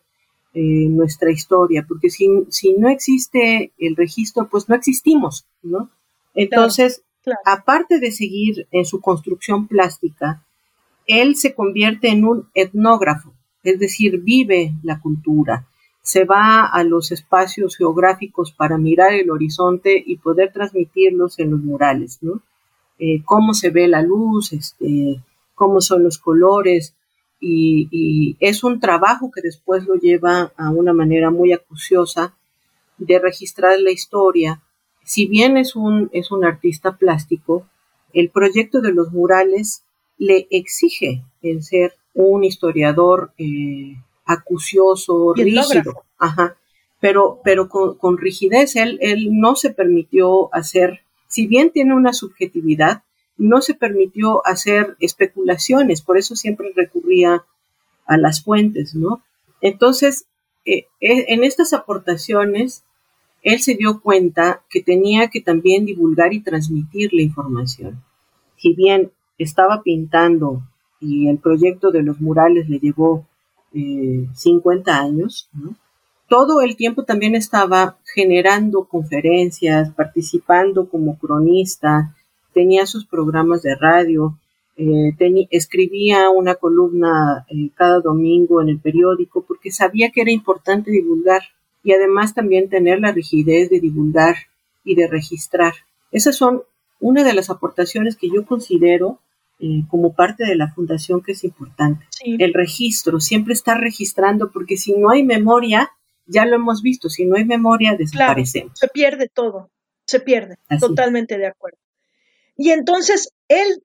eh, 0.54 0.88
nuestra 0.90 1.32
historia, 1.32 1.86
porque 1.88 2.10
si, 2.10 2.28
si, 2.50 2.74
no 2.74 2.90
existe 2.90 3.72
el 3.78 3.96
registro, 3.96 4.48
pues 4.50 4.70
no 4.70 4.76
existimos, 4.76 5.46
¿no? 5.62 5.90
Entonces, 6.34 7.04
aparte 7.46 8.00
de 8.00 8.12
seguir 8.12 8.68
en 8.72 8.86
su 8.86 9.02
construcción 9.02 9.68
plástica, 9.68 10.44
él 11.06 11.36
se 11.36 11.54
convierte 11.54 12.10
en 12.10 12.26
un 12.26 12.50
etnógrafo, 12.54 13.34
es 13.64 13.80
decir, 13.80 14.22
vive 14.22 14.74
la 14.84 15.00
cultura, 15.00 15.68
se 16.08 16.24
va 16.24 16.66
a 16.66 16.86
los 16.86 17.12
espacios 17.12 17.76
geográficos 17.76 18.54
para 18.54 18.78
mirar 18.78 19.12
el 19.12 19.30
horizonte 19.30 20.02
y 20.06 20.16
poder 20.16 20.54
transmitirlos 20.54 21.38
en 21.38 21.52
los 21.52 21.60
murales, 21.60 22.20
¿no? 22.22 22.42
Eh, 22.98 23.24
cómo 23.26 23.54
se 23.54 23.72
ve 23.72 23.90
la 23.90 24.02
luz, 24.02 24.54
este, 24.54 25.22
cómo 25.54 25.82
son 25.82 26.06
los 26.06 26.18
colores, 26.18 26.96
y, 27.42 28.38
es 28.40 28.64
un 28.64 28.80
trabajo 28.80 29.32
que 29.32 29.42
después 29.42 29.86
lo 29.86 29.96
lleva 29.96 30.54
a 30.56 30.70
una 30.70 30.94
manera 30.94 31.30
muy 31.30 31.52
acuciosa 31.52 32.34
de 32.98 33.20
registrar 33.20 33.78
la 33.78 33.92
historia. 33.92 34.62
Si 35.04 35.28
bien 35.28 35.58
es 35.58 35.76
un, 35.76 36.10
es 36.14 36.32
un 36.32 36.46
artista 36.46 36.96
plástico, 36.96 37.68
el 38.14 38.30
proyecto 38.30 38.80
de 38.80 38.94
los 38.94 39.12
murales 39.12 39.84
le 40.18 40.48
exige 40.52 41.26
el 41.42 41.64
ser 41.64 41.96
un 42.14 42.46
historiador 42.46 43.34
eh, 43.38 43.98
acucioso, 44.28 45.34
rígido. 45.34 46.04
Ajá. 46.20 46.58
Pero, 47.00 47.40
pero 47.44 47.70
con, 47.70 47.98
con 47.98 48.18
rigidez, 48.18 48.76
él, 48.76 49.00
él 49.02 49.30
no 49.32 49.56
se 49.56 49.72
permitió 49.72 50.54
hacer, 50.54 51.02
si 51.28 51.48
bien 51.48 51.72
tiene 51.72 51.96
una 51.96 52.14
subjetividad, 52.14 53.04
no 53.38 53.62
se 53.62 53.74
permitió 53.74 54.46
hacer 54.46 54.98
especulaciones, 55.00 56.02
por 56.02 56.18
eso 56.18 56.36
siempre 56.36 56.72
recurría 56.76 57.46
a 58.06 58.18
las 58.18 58.44
fuentes, 58.44 58.96
¿no? 58.96 59.22
Entonces, 59.62 60.26
eh, 60.66 60.88
eh, 61.00 61.26
en 61.30 61.44
estas 61.44 61.74
aportaciones, 61.74 62.84
él 63.44 63.62
se 63.62 63.76
dio 63.76 64.02
cuenta 64.02 64.64
que 64.70 64.82
tenía 64.82 65.30
que 65.30 65.42
también 65.42 65.86
divulgar 65.86 66.34
y 66.34 66.42
transmitir 66.42 67.14
la 67.14 67.22
información. 67.22 68.04
Si 68.58 68.74
bien 68.74 69.12
estaba 69.38 69.84
pintando 69.84 70.64
y 71.00 71.28
el 71.30 71.38
proyecto 71.38 71.92
de 71.92 72.02
los 72.02 72.20
murales 72.20 72.68
le 72.70 72.80
llevó 72.80 73.26
50 73.72 74.92
eh, 74.92 74.94
años, 74.94 75.50
todo 76.28 76.62
el 76.62 76.76
tiempo 76.76 77.04
también 77.04 77.36
estaba 77.36 77.98
generando 78.14 78.86
conferencias, 78.86 79.92
participando 79.92 80.90
como 80.90 81.18
cronista, 81.18 82.16
tenía 82.54 82.86
sus 82.86 83.06
programas 83.06 83.62
de 83.62 83.76
radio, 83.76 84.38
eh, 84.76 85.14
escribía 85.50 86.30
una 86.30 86.56
columna 86.56 87.46
eh, 87.50 87.70
cada 87.76 88.00
domingo 88.00 88.62
en 88.62 88.70
el 88.70 88.80
periódico 88.80 89.44
porque 89.48 89.72
sabía 89.72 90.12
que 90.12 90.22
era 90.22 90.32
importante 90.32 90.92
divulgar 90.92 91.42
y 91.84 91.94
además 91.94 92.34
también 92.34 92.70
tener 92.70 93.00
la 93.00 93.12
rigidez 93.12 93.70
de 93.70 93.80
divulgar 93.80 94.36
y 94.84 94.96
de 94.96 95.08
registrar. 95.08 95.74
Esas 96.12 96.36
son 96.36 96.64
una 97.00 97.24
de 97.24 97.34
las 97.34 97.50
aportaciones 97.50 98.18
que 98.18 98.30
yo 98.30 98.46
considero 98.46 99.20
eh, 99.60 99.84
como 99.90 100.14
parte 100.14 100.46
de 100.46 100.56
la 100.56 100.72
fundación 100.72 101.22
que 101.24 101.32
es 101.32 101.44
importante. 101.44 102.06
El 102.24 102.54
registro, 102.54 103.20
siempre 103.20 103.54
estar 103.54 103.80
registrando, 103.80 104.52
porque 104.52 104.78
si 104.78 104.94
no 104.94 105.10
hay 105.10 105.24
memoria, 105.24 105.90
ya 106.28 106.46
lo 106.46 106.56
hemos 106.56 106.82
visto, 106.84 107.10
si 107.10 107.26
no 107.26 107.38
hay 107.38 107.46
memoria, 107.46 107.96
desaparecemos. 107.98 108.78
se 108.78 108.88
pierde 108.88 109.30
todo, 109.30 109.72
se 110.06 110.20
pierde, 110.20 110.58
totalmente 110.80 111.38
de 111.38 111.48
acuerdo. 111.48 111.80
Y 112.56 112.70
entonces 112.70 113.34
él 113.48 113.84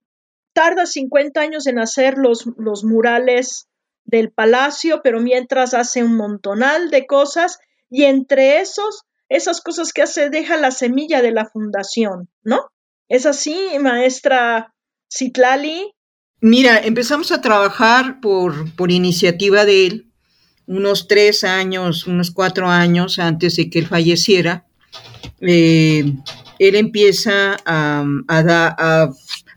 tarda 0.52 0.86
50 0.86 1.40
años 1.40 1.66
en 1.66 1.78
hacer 1.78 2.18
los, 2.18 2.46
los 2.58 2.84
murales 2.84 3.68
del 4.04 4.30
palacio, 4.30 5.00
pero 5.02 5.20
mientras 5.20 5.74
hace 5.74 6.02
un 6.02 6.16
montonal 6.16 6.90
de 6.90 7.06
cosas 7.06 7.58
y 7.88 8.04
entre 8.04 8.60
esos, 8.60 9.04
esas 9.28 9.60
cosas 9.60 9.92
que 9.92 10.02
hace, 10.02 10.28
deja 10.28 10.56
la 10.56 10.70
semilla 10.70 11.22
de 11.22 11.32
la 11.32 11.46
fundación, 11.46 12.28
¿no? 12.42 12.70
¿Es 13.08 13.26
así, 13.26 13.56
maestra 13.80 14.74
Citlali? 15.14 15.92
Mira, 16.40 16.78
empezamos 16.78 17.32
a 17.32 17.40
trabajar 17.42 18.20
por, 18.20 18.72
por 18.74 18.90
iniciativa 18.90 19.64
de 19.64 19.86
él 19.86 20.06
unos 20.66 21.06
tres 21.06 21.44
años, 21.44 22.06
unos 22.06 22.30
cuatro 22.30 22.68
años 22.68 23.18
antes 23.18 23.56
de 23.56 23.68
que 23.68 23.80
él 23.80 23.86
falleciera. 23.86 24.64
Eh, 25.40 26.14
él 26.58 26.76
empieza 26.76 27.56
a, 27.66 28.04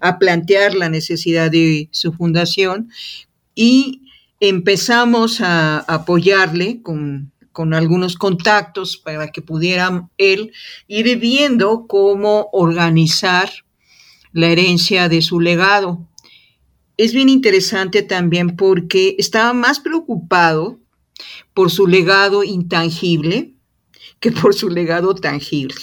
a, 0.01 0.19
plantear 0.19 0.75
la 0.75 0.89
necesidad 0.89 1.49
de 1.49 1.87
su 1.91 2.11
fundación 2.11 2.89
y 3.53 4.01
empezamos 4.39 5.39
a 5.41 5.79
apoyarle 5.79 6.81
con, 6.81 7.31
con 7.51 7.73
algunos 7.73 8.17
contactos 8.17 8.97
para 8.97 9.31
que 9.31 9.41
pudiera 9.41 10.09
él 10.17 10.51
ir 10.87 11.17
viendo 11.17 11.85
cómo 11.87 12.49
organizar 12.51 13.49
la 14.35 14.49
herencia 14.49 15.07
de 15.07 15.21
su 15.21 15.39
legado. 15.39 16.05
Es 16.97 17.13
bien 17.13 17.29
interesante 17.29 18.01
también 18.01 18.57
porque 18.57 19.15
estaba 19.17 19.53
más 19.53 19.79
preocupado 19.79 20.77
por 21.53 21.71
su 21.71 21.87
legado 21.87 22.43
intangible 22.43 23.53
que 24.19 24.33
por 24.33 24.53
su 24.53 24.69
legado 24.69 25.15
tangible. 25.15 25.75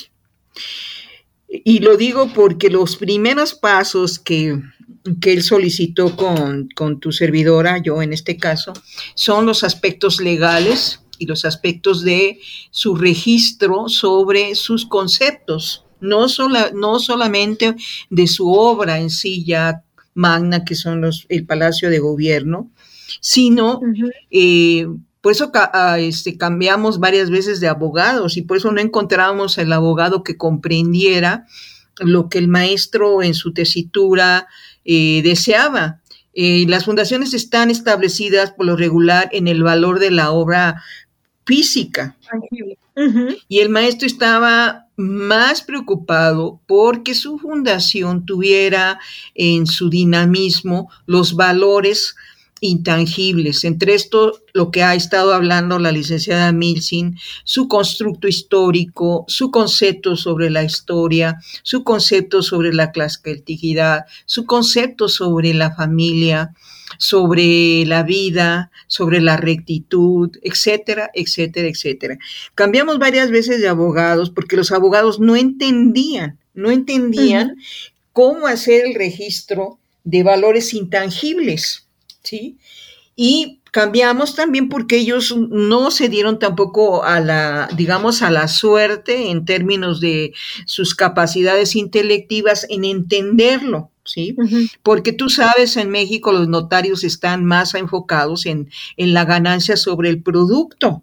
Y 1.49 1.79
lo 1.79 1.97
digo 1.97 2.31
porque 2.35 2.69
los 2.69 2.97
primeros 2.97 3.55
pasos 3.55 4.19
que, 4.19 4.61
él 5.23 5.43
solicitó 5.43 6.15
con, 6.15 6.69
con, 6.75 7.01
tu 7.01 7.11
servidora, 7.11 7.79
yo 7.83 8.03
en 8.03 8.13
este 8.13 8.37
caso, 8.37 8.75
son 9.15 9.47
los 9.47 9.65
aspectos 9.65 10.21
legales 10.21 11.01
y 11.19 11.25
los 11.25 11.47
aspectos 11.47 12.03
de 12.03 12.39
su 12.71 12.97
registro 12.97 13.89
sobre 13.89 14.55
sus 14.57 14.85
conceptos, 14.85 15.87
no, 16.03 16.27
no 16.75 16.99
solamente 16.99 17.75
de 18.11 18.27
su 18.27 18.53
obra 18.53 18.99
en 18.99 19.09
sí 19.09 19.45
ya 19.45 19.83
magna, 20.15 20.65
que 20.65 20.75
son 20.75 21.01
los, 21.01 21.27
el 21.31 21.47
Palacio 21.47 21.89
de 21.89 21.99
Gobierno, 21.99 22.71
sino 23.21 23.81
eh, 24.31 24.87
por 25.21 25.33
eso 25.33 25.51
ah, 25.55 25.99
este, 25.99 26.37
cambiamos 26.37 26.99
varias 26.99 27.31
veces 27.31 27.61
de 27.61 27.69
abogados 27.69 28.37
y 28.37 28.43
por 28.43 28.57
eso 28.57 28.73
no 28.73 28.81
encontrábamos 28.81 29.57
el 29.59 29.73
abogado 29.73 30.23
que 30.23 30.37
comprendiera 30.37 31.47
lo 32.01 32.29
que 32.29 32.39
el 32.39 32.49
maestro 32.49 33.23
en 33.23 33.35
su 33.35 33.53
tesitura 33.53 34.49
eh, 34.85 35.23
deseaba. 35.23 36.01
Eh, 36.35 36.65
las 36.67 36.87
fundaciones 36.87 37.35
están 37.35 37.71
establecidas 37.71 38.53
por 38.53 38.67
lo 38.67 38.77
regular 38.77 39.29
en 39.33 39.47
el 39.47 39.63
valor 39.63 39.99
de 39.99 40.11
la 40.11 40.33
obra 40.33 40.83
física. 41.45 42.17
Y 43.49 43.61
el 43.61 43.69
maestro 43.69 44.07
estaba 44.07 44.87
más 45.03 45.63
preocupado 45.63 46.61
porque 46.67 47.15
su 47.15 47.39
fundación 47.39 48.25
tuviera 48.25 48.99
en 49.35 49.67
su 49.67 49.91
dinamismo 49.91 50.91
los 51.07 51.35
valores 51.35 52.15
intangibles. 52.63 53.65
Entre 53.65 53.95
esto, 53.95 54.41
lo 54.55 54.71
que 54.71 54.85
ha 54.85 54.95
estado 54.95 55.35
hablando 55.35 55.79
la 55.81 55.91
licenciada 55.91 56.53
Milsin, 56.53 57.19
su 57.45 57.67
constructo 57.67 58.29
histórico, 58.29 59.25
su 59.27 59.51
concepto 59.51 60.17
sobre 60.17 60.49
la 60.49 60.63
historia, 60.63 61.39
su 61.65 61.83
concepto 61.83 62.41
sobre 62.41 62.73
la 62.73 62.93
clasquelticidad, 62.93 64.05
su 64.27 64.47
concepto 64.47 65.09
sobre 65.09 65.53
la 65.55 65.75
familia, 65.75 66.55
sobre 66.99 67.85
la 67.87 68.03
vida, 68.03 68.71
sobre 68.87 69.21
la 69.21 69.37
rectitud, 69.37 70.31
etcétera, 70.43 71.11
etcétera, 71.15 71.69
etcétera. 71.69 72.19
Cambiamos 72.55 72.99
varias 72.99 73.31
veces 73.31 73.61
de 73.61 73.69
abogados 73.69 74.31
porque 74.31 74.57
los 74.57 74.73
abogados 74.73 75.21
no 75.21 75.37
entendían, 75.37 76.39
no 76.55 76.71
entendían 76.71 77.57
cómo 78.13 78.47
hacer 78.47 78.87
el 78.87 78.95
registro 78.95 79.79
de 80.05 80.23
valores 80.23 80.75
intangibles, 80.75 81.87
¿sí? 82.23 82.59
Y 83.17 83.61
cambiamos 83.73 84.35
también 84.35 84.69
porque 84.69 84.99
ellos 84.99 85.35
no 85.37 85.91
se 85.91 86.09
dieron 86.11 86.39
tampoco 86.39 87.05
a 87.05 87.21
la, 87.21 87.69
digamos, 87.75 88.21
a 88.23 88.31
la 88.31 88.47
suerte 88.47 89.31
en 89.31 89.47
términos 89.47 89.99
de 89.99 90.35
sus 90.67 90.95
capacidades 90.95 91.75
intelectivas 91.75 92.67
en 92.69 92.85
entenderlo. 92.85 93.91
¿sí? 94.05 94.37
Porque 94.83 95.13
tú 95.13 95.31
sabes, 95.31 95.79
en 95.79 95.91
México 95.91 96.33
los 96.33 96.49
notarios 96.49 97.03
están 97.03 97.47
más 97.47 97.75
enfocados 97.75 98.45
en, 98.45 98.71
en 98.99 99.15
la 99.15 99.25
ganancia 99.25 99.79
sobre 99.79 100.11
el 100.11 100.23
producto. 100.23 101.03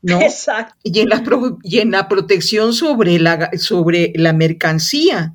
¿no? 0.00 0.18
Exacto. 0.22 0.74
Y 0.82 1.00
en 1.00 1.10
la, 1.10 1.22
y 1.62 1.78
en 1.80 1.90
la 1.90 2.08
protección 2.08 2.72
sobre 2.72 3.18
la, 3.18 3.50
sobre 3.58 4.14
la 4.16 4.32
mercancía. 4.32 5.34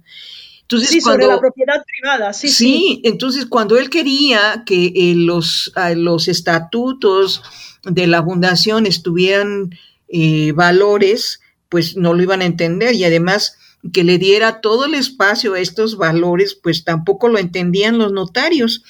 Entonces, 0.71 0.89
sí, 0.89 1.01
sobre 1.01 1.27
la 1.27 1.39
propiedad 1.39 1.83
privada, 1.85 2.31
sí, 2.31 2.47
sí. 2.47 3.01
entonces 3.03 3.45
cuando 3.45 3.77
él 3.77 3.89
quería 3.89 4.63
que 4.65 4.93
eh, 4.95 5.13
los, 5.15 5.73
los 5.95 6.27
estatutos 6.29 7.43
de 7.83 8.07
la 8.07 8.23
fundación 8.23 8.85
estuvieran 8.85 9.71
eh, 10.07 10.53
valores, 10.53 11.41
pues 11.67 11.97
no 11.97 12.13
lo 12.13 12.23
iban 12.23 12.41
a 12.41 12.45
entender 12.45 12.95
y 12.95 13.03
además 13.03 13.57
que 13.91 14.03
le 14.03 14.17
diera 14.17 14.61
todo 14.61 14.85
el 14.85 14.93
espacio 14.93 15.55
a 15.55 15.59
estos 15.59 15.97
valores, 15.97 16.55
pues 16.55 16.83
tampoco 16.83 17.27
lo 17.27 17.39
entendían 17.39 17.97
los 17.97 18.11
notarios. 18.11 18.83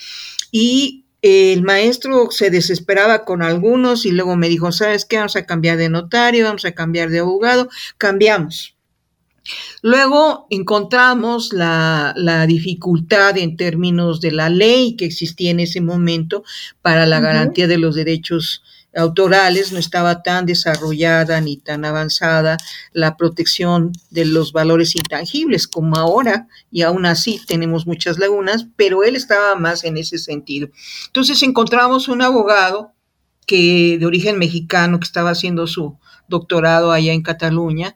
Y 0.51 1.05
el 1.21 1.61
maestro 1.61 2.29
se 2.31 2.49
desesperaba 2.49 3.23
con 3.23 3.41
algunos 3.41 4.05
y 4.05 4.11
luego 4.11 4.35
me 4.35 4.49
dijo, 4.49 4.71
¿sabes 4.71 5.05
qué? 5.05 5.17
Vamos 5.17 5.35
a 5.35 5.45
cambiar 5.45 5.77
de 5.77 5.89
notario, 5.89 6.45
vamos 6.45 6.65
a 6.65 6.73
cambiar 6.73 7.09
de 7.09 7.19
abogado, 7.19 7.69
cambiamos. 7.97 8.75
Luego 9.81 10.47
encontramos 10.49 11.51
la, 11.51 12.13
la, 12.15 12.45
dificultad 12.45 13.37
en 13.37 13.57
términos 13.57 14.21
de 14.21 14.31
la 14.31 14.49
ley 14.49 14.95
que 14.95 15.05
existía 15.05 15.51
en 15.51 15.59
ese 15.59 15.81
momento 15.81 16.43
para 16.81 17.05
la 17.05 17.19
garantía 17.19 17.67
de 17.67 17.77
los 17.77 17.95
derechos 17.95 18.63
autorales, 18.95 19.71
no 19.71 19.79
estaba 19.79 20.21
tan 20.21 20.45
desarrollada 20.45 21.39
ni 21.39 21.57
tan 21.57 21.85
avanzada 21.85 22.57
la 22.91 23.15
protección 23.15 23.93
de 24.09 24.25
los 24.25 24.51
valores 24.51 24.95
intangibles 24.95 25.67
como 25.67 25.95
ahora, 25.95 26.47
y 26.71 26.81
aún 26.81 27.05
así 27.05 27.39
tenemos 27.47 27.87
muchas 27.87 28.19
lagunas, 28.19 28.67
pero 28.75 29.03
él 29.03 29.15
estaba 29.15 29.55
más 29.55 29.83
en 29.83 29.97
ese 29.97 30.17
sentido. 30.17 30.69
Entonces 31.07 31.41
encontramos 31.43 32.07
un 32.09 32.21
abogado 32.21 32.93
que 33.47 33.97
de 33.99 34.05
origen 34.05 34.37
mexicano 34.37 34.99
que 34.99 35.05
estaba 35.05 35.31
haciendo 35.31 35.67
su 35.67 35.97
doctorado 36.27 36.91
allá 36.91 37.13
en 37.13 37.23
Cataluña 37.23 37.95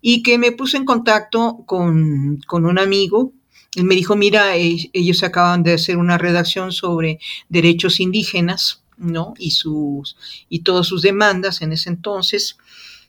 y 0.00 0.22
que 0.22 0.38
me 0.38 0.52
puso 0.52 0.76
en 0.76 0.84
contacto 0.84 1.62
con, 1.66 2.40
con 2.46 2.66
un 2.66 2.78
amigo 2.78 3.32
él 3.76 3.84
me 3.84 3.94
dijo, 3.94 4.16
mira, 4.16 4.56
e-, 4.56 4.90
ellos 4.92 5.22
acaban 5.22 5.62
de 5.62 5.74
hacer 5.74 5.96
una 5.96 6.18
redacción 6.18 6.72
sobre 6.72 7.20
derechos 7.48 8.00
indígenas 8.00 8.82
¿no? 9.00 9.34
Y, 9.38 9.52
sus, 9.52 10.16
y 10.48 10.60
todas 10.60 10.86
sus 10.86 11.02
demandas 11.02 11.62
en 11.62 11.72
ese 11.72 11.88
entonces. 11.88 12.58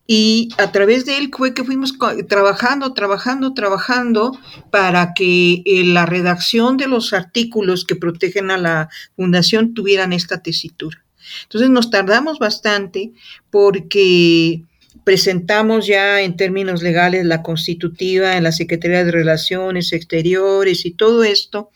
Y 0.07 0.49
a 0.57 0.71
través 0.71 1.05
de 1.05 1.17
él 1.17 1.29
fue 1.35 1.53
que 1.53 1.63
fuimos 1.63 1.93
trabajando, 2.27 2.93
trabajando, 2.93 3.53
trabajando 3.53 4.39
para 4.71 5.13
que 5.13 5.61
eh, 5.65 5.83
la 5.83 6.05
redacción 6.05 6.77
de 6.77 6.87
los 6.87 7.13
artículos 7.13 7.85
que 7.85 7.95
protegen 7.95 8.51
a 8.51 8.57
la 8.57 8.89
fundación 9.15 9.73
tuvieran 9.73 10.11
esta 10.11 10.41
tesitura. 10.41 11.03
Entonces 11.43 11.69
nos 11.69 11.91
tardamos 11.91 12.39
bastante 12.39 13.11
porque 13.51 14.63
presentamos 15.03 15.87
ya 15.87 16.21
en 16.21 16.35
términos 16.35 16.83
legales 16.83 17.25
la 17.25 17.41
constitutiva 17.41 18.37
en 18.37 18.43
la 18.43 18.51
Secretaría 18.51 19.03
de 19.03 19.11
Relaciones 19.11 19.93
Exteriores 19.93 20.85
y 20.85 20.91
todo 20.91 21.23
esto, 21.23 21.71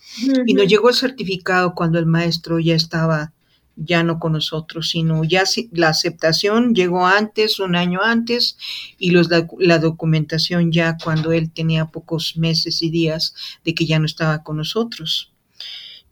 y 0.45 0.53
nos 0.53 0.67
llegó 0.67 0.89
el 0.89 0.95
certificado 0.95 1.73
cuando 1.75 1.99
el 1.99 2.05
maestro 2.05 2.59
ya 2.59 2.75
estaba 2.75 3.33
ya 3.75 4.03
no 4.03 4.19
con 4.19 4.33
nosotros, 4.33 4.89
sino 4.89 5.23
ya 5.23 5.43
la 5.71 5.89
aceptación 5.89 6.73
llegó 6.73 7.05
antes, 7.05 7.59
un 7.59 7.75
año 7.75 8.01
antes, 8.01 8.57
y 8.97 9.11
los, 9.11 9.29
la, 9.59 9.79
documentación 9.79 10.71
ya 10.71 10.97
cuando 11.03 11.31
él 11.33 11.51
tenía 11.51 11.87
pocos 11.87 12.37
meses 12.37 12.81
y 12.81 12.89
días 12.89 13.33
de 13.63 13.75
que 13.75 13.85
ya 13.85 13.99
no 13.99 14.05
estaba 14.05 14.43
con 14.43 14.57
nosotros. 14.57 15.33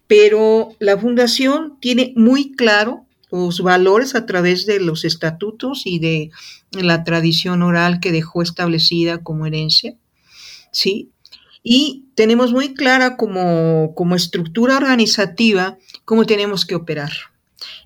Pero 0.07 0.75
la 0.79 0.97
fundación 0.97 1.77
tiene 1.79 2.13
muy 2.15 2.51
claro 2.51 3.05
los 3.31 3.61
valores 3.61 4.13
a 4.13 4.25
través 4.25 4.65
de 4.65 4.79
los 4.79 5.05
estatutos 5.05 5.83
y 5.85 5.99
de 5.99 6.31
la 6.73 7.03
tradición 7.03 7.61
oral 7.61 7.99
que 7.99 8.11
dejó 8.11 8.41
establecida 8.41 9.19
como 9.19 9.45
herencia, 9.45 9.95
¿sí? 10.71 11.11
Y 11.63 12.05
tenemos 12.15 12.51
muy 12.51 12.73
clara 12.73 13.15
como, 13.15 13.93
como 13.95 14.15
estructura 14.15 14.77
organizativa 14.77 15.77
cómo 16.05 16.25
tenemos 16.25 16.65
que 16.65 16.75
operar. 16.75 17.11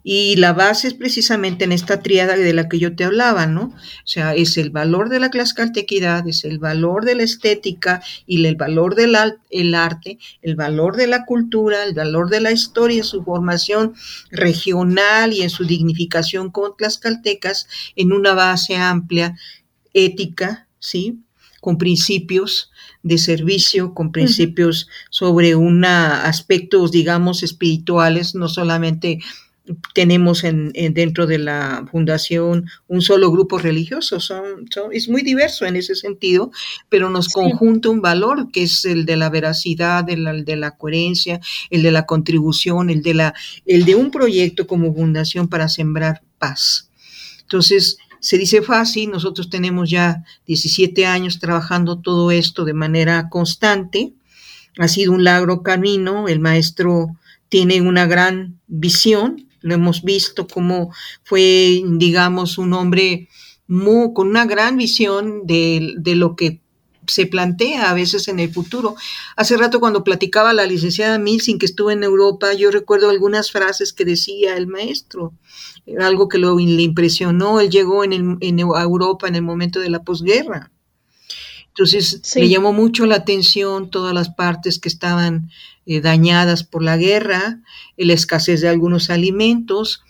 Y 0.03 0.35
la 0.37 0.53
base 0.53 0.87
es 0.87 0.93
precisamente 0.93 1.65
en 1.65 1.71
esta 1.71 2.01
triada 2.01 2.35
de 2.37 2.53
la 2.53 2.69
que 2.69 2.79
yo 2.79 2.95
te 2.95 3.03
hablaba, 3.03 3.45
¿no? 3.45 3.73
O 3.73 4.05
sea, 4.05 4.35
es 4.35 4.57
el 4.57 4.69
valor 4.69 5.09
de 5.09 5.19
la 5.19 5.29
clascaltequidad, 5.29 6.27
es 6.27 6.43
el 6.45 6.59
valor 6.59 7.03
de 7.03 7.15
la 7.15 7.23
estética 7.23 8.01
y 8.25 8.45
el 8.45 8.55
valor 8.55 8.95
del 8.95 9.15
el 9.49 9.75
arte, 9.75 10.19
el 10.41 10.55
valor 10.55 10.95
de 10.95 11.07
la 11.07 11.25
cultura, 11.25 11.83
el 11.83 11.93
valor 11.93 12.29
de 12.29 12.41
la 12.41 12.51
historia, 12.51 13.03
su 13.03 13.23
formación 13.23 13.93
regional 14.31 15.33
y 15.33 15.41
en 15.41 15.49
su 15.49 15.65
dignificación 15.65 16.51
con 16.51 16.75
tlaxcaltecas 16.77 17.67
en 17.95 18.13
una 18.13 18.33
base 18.33 18.75
amplia 18.75 19.37
ética, 19.93 20.67
¿sí? 20.79 21.19
Con 21.59 21.77
principios 21.77 22.71
de 23.03 23.17
servicio, 23.17 23.93
con 23.93 24.11
principios 24.11 24.87
sobre 25.09 25.55
una 25.55 26.23
aspectos, 26.23 26.91
digamos, 26.91 27.43
espirituales, 27.43 28.35
no 28.35 28.47
solamente 28.47 29.19
tenemos 29.93 30.43
en, 30.43 30.71
dentro 30.93 31.27
de 31.27 31.39
la 31.39 31.85
fundación 31.91 32.69
un 32.87 33.01
solo 33.01 33.31
grupo 33.31 33.57
religioso, 33.57 34.19
son, 34.19 34.67
es 34.91 35.09
muy 35.09 35.21
diverso 35.21 35.65
en 35.65 35.75
ese 35.75 35.95
sentido, 35.95 36.51
pero 36.89 37.09
nos 37.09 37.29
conjunta 37.29 37.89
un 37.89 38.01
valor 38.01 38.51
que 38.51 38.63
es 38.63 38.85
el 38.85 39.05
de 39.05 39.17
la 39.17 39.29
veracidad, 39.29 40.09
el, 40.09 40.27
el, 40.27 40.45
de 40.45 40.55
la 40.55 40.71
coherencia, 40.71 41.39
el 41.69 41.83
de 41.83 41.91
la 41.91 42.05
contribución, 42.05 42.89
el 42.89 43.01
de, 43.01 43.13
la, 43.13 43.33
el 43.65 43.85
de 43.85 43.95
un 43.95 44.11
proyecto 44.11 44.67
como 44.67 44.93
fundación 44.93 45.47
para 45.47 45.69
sembrar 45.69 46.21
paz. 46.37 46.89
Entonces, 47.41 47.97
se 48.19 48.37
dice 48.37 48.61
fácil, 48.61 49.11
nosotros 49.11 49.49
tenemos 49.49 49.89
ya 49.89 50.23
17 50.47 51.05
años 51.05 51.39
trabajando 51.39 51.99
todo 51.99 52.31
esto 52.31 52.65
de 52.65 52.73
manera 52.73 53.29
constante, 53.29 54.13
ha 54.79 54.87
sido 54.87 55.11
un 55.11 55.23
largo 55.23 55.63
camino, 55.63 56.27
el 56.27 56.39
maestro 56.39 57.15
tiene 57.49 57.81
una 57.81 58.05
gran 58.05 58.59
visión, 58.67 59.46
lo 59.61 59.73
hemos 59.73 60.03
visto 60.03 60.47
como 60.47 60.93
fue, 61.23 61.81
digamos, 61.85 62.57
un 62.57 62.73
hombre 62.73 63.29
muy, 63.67 64.13
con 64.13 64.27
una 64.27 64.45
gran 64.45 64.77
visión 64.77 65.45
de, 65.45 65.95
de 65.97 66.15
lo 66.15 66.35
que 66.35 66.61
se 67.07 67.25
plantea 67.25 67.89
a 67.89 67.93
veces 67.93 68.27
en 68.27 68.39
el 68.39 68.51
futuro. 68.51 68.95
Hace 69.35 69.57
rato 69.57 69.79
cuando 69.79 70.03
platicaba 70.03 70.53
la 70.53 70.65
licenciada 70.65 71.17
Milsing 71.17 71.57
que 71.57 71.65
estuvo 71.65 71.91
en 71.91 72.03
Europa, 72.03 72.53
yo 72.53 72.69
recuerdo 72.71 73.09
algunas 73.09 73.51
frases 73.51 73.93
que 73.93 74.05
decía 74.05 74.57
el 74.57 74.67
maestro, 74.67 75.33
algo 75.99 76.27
que 76.27 76.37
lo, 76.37 76.57
le 76.57 76.81
impresionó, 76.81 77.59
él 77.59 77.69
llegó 77.69 78.03
en, 78.03 78.37
en 78.41 78.59
Europa 78.59 79.27
en 79.27 79.35
el 79.35 79.41
momento 79.41 79.79
de 79.79 79.89
la 79.89 80.03
posguerra. 80.03 80.71
Entonces 81.77 82.23
me 82.35 82.49
llamó 82.49 82.73
mucho 82.73 83.05
la 83.05 83.17
atención 83.17 83.91
todas 83.91 84.11
las 84.11 84.29
partes 84.29 84.79
que 84.79 84.89
estaban 84.89 85.51
eh, 85.85 86.01
dañadas 86.01 86.63
por 86.63 86.81
la 86.81 86.97
guerra, 86.97 87.61
la 87.97 88.13
escasez 88.13 88.61
de 88.61 88.69
algunos 88.69 89.11
alimentos. 89.11 90.03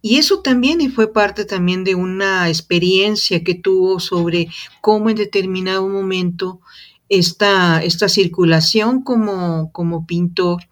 Y 0.00 0.16
eso 0.16 0.40
también 0.40 0.90
fue 0.90 1.12
parte 1.12 1.44
también 1.44 1.84
de 1.84 1.94
una 1.94 2.48
experiencia 2.48 3.44
que 3.44 3.54
tuvo 3.54 4.00
sobre 4.00 4.48
cómo 4.80 5.10
en 5.10 5.16
determinado 5.16 5.86
momento 5.86 6.60
esta, 7.10 7.84
esta 7.84 8.08
circulación 8.08 9.02
como, 9.02 9.72
como 9.72 10.06
pintor 10.06 10.62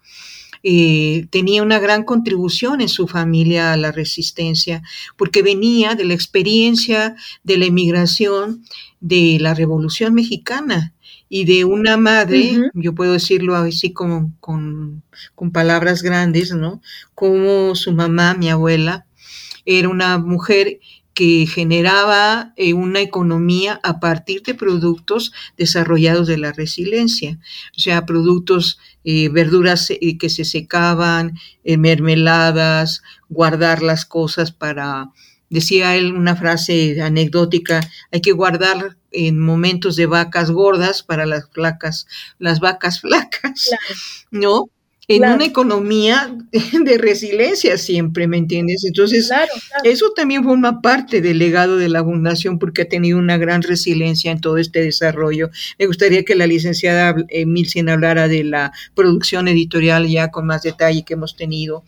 eh, 0.63 1.27
tenía 1.29 1.61
una 1.61 1.77
gran 1.79 2.03
contribución 2.03 2.79
en 2.79 2.89
su 2.89 3.07
familia 3.07 3.73
a 3.73 3.77
la 3.77 3.91
resistencia, 3.91 4.81
porque 5.17 5.41
venía 5.41 5.95
de 5.95 6.05
la 6.05 6.13
experiencia 6.13 7.15
de 7.43 7.57
la 7.57 7.65
emigración 7.65 8.63
de 9.01 9.37
la 9.41 9.53
Revolución 9.53 10.13
Mexicana 10.13 10.93
y 11.27 11.45
de 11.45 11.65
una 11.65 11.97
madre, 11.97 12.61
yo 12.73 12.93
puedo 12.93 13.13
decirlo 13.13 13.55
así 13.55 13.91
como 13.91 14.31
con, 14.39 15.03
palabras 15.51 16.01
grandes, 16.01 16.53
¿no? 16.53 16.81
Como 17.15 17.75
su 17.75 17.91
mamá, 17.91 18.35
mi 18.35 18.49
abuela, 18.49 19.05
era 19.65 19.89
una 19.89 20.17
mujer 20.17 20.79
que 21.13 21.45
generaba 21.47 22.53
eh, 22.55 22.73
una 22.73 23.01
economía 23.01 23.79
a 23.83 23.99
partir 23.99 24.41
de 24.43 24.55
productos 24.55 25.31
desarrollados 25.57 26.27
de 26.27 26.37
la 26.37 26.51
resiliencia, 26.51 27.39
o 27.75 27.79
sea, 27.79 28.05
productos, 28.05 28.79
eh, 29.03 29.29
verduras 29.29 29.89
eh, 29.89 30.17
que 30.17 30.29
se 30.29 30.45
secaban, 30.45 31.37
mermeladas, 31.63 33.03
guardar 33.29 33.81
las 33.83 34.05
cosas 34.05 34.51
para, 34.51 35.09
decía 35.49 35.95
él 35.95 36.13
una 36.13 36.35
frase 36.35 37.01
anecdótica, 37.01 37.79
hay 38.11 38.21
que 38.21 38.31
guardar 38.31 38.97
en 39.11 39.39
momentos 39.39 39.95
de 39.95 40.07
vacas 40.07 40.51
gordas 40.51 41.03
para 41.03 41.25
las 41.25 41.49
flacas, 41.51 42.07
las 42.39 42.59
vacas 42.59 42.99
flacas, 43.01 43.71
¿no? 44.31 44.69
En 45.07 45.23
una 45.23 45.43
economía 45.43 46.33
de 46.51 46.97
resiliencia 46.97 47.77
siempre, 47.77 48.25
¿me 48.27 48.37
entiendes? 48.37 48.85
Entonces, 48.85 49.29
eso 49.83 50.11
también 50.15 50.43
forma 50.43 50.81
parte 50.81 51.21
del 51.21 51.39
legado 51.39 51.75
de 51.75 51.89
la 51.89 52.03
fundación 52.03 52.57
porque 52.57 52.83
ha 52.83 52.87
tenido 52.87 53.17
una 53.17 53.37
gran 53.37 53.61
resiliencia 53.63 54.31
en 54.31 54.39
todo 54.39 54.57
este 54.57 54.81
desarrollo. 54.81 55.49
Me 55.77 55.87
gustaría 55.87 56.23
que 56.23 56.35
la 56.35 56.47
licenciada 56.47 57.15
Milcien 57.45 57.89
hablara 57.89 58.29
de 58.29 58.45
la 58.45 58.71
producción 58.95 59.49
editorial 59.49 60.07
ya 60.07 60.31
con 60.31 60.45
más 60.45 60.61
detalle 60.61 61.03
que 61.03 61.15
hemos 61.15 61.35
tenido. 61.35 61.83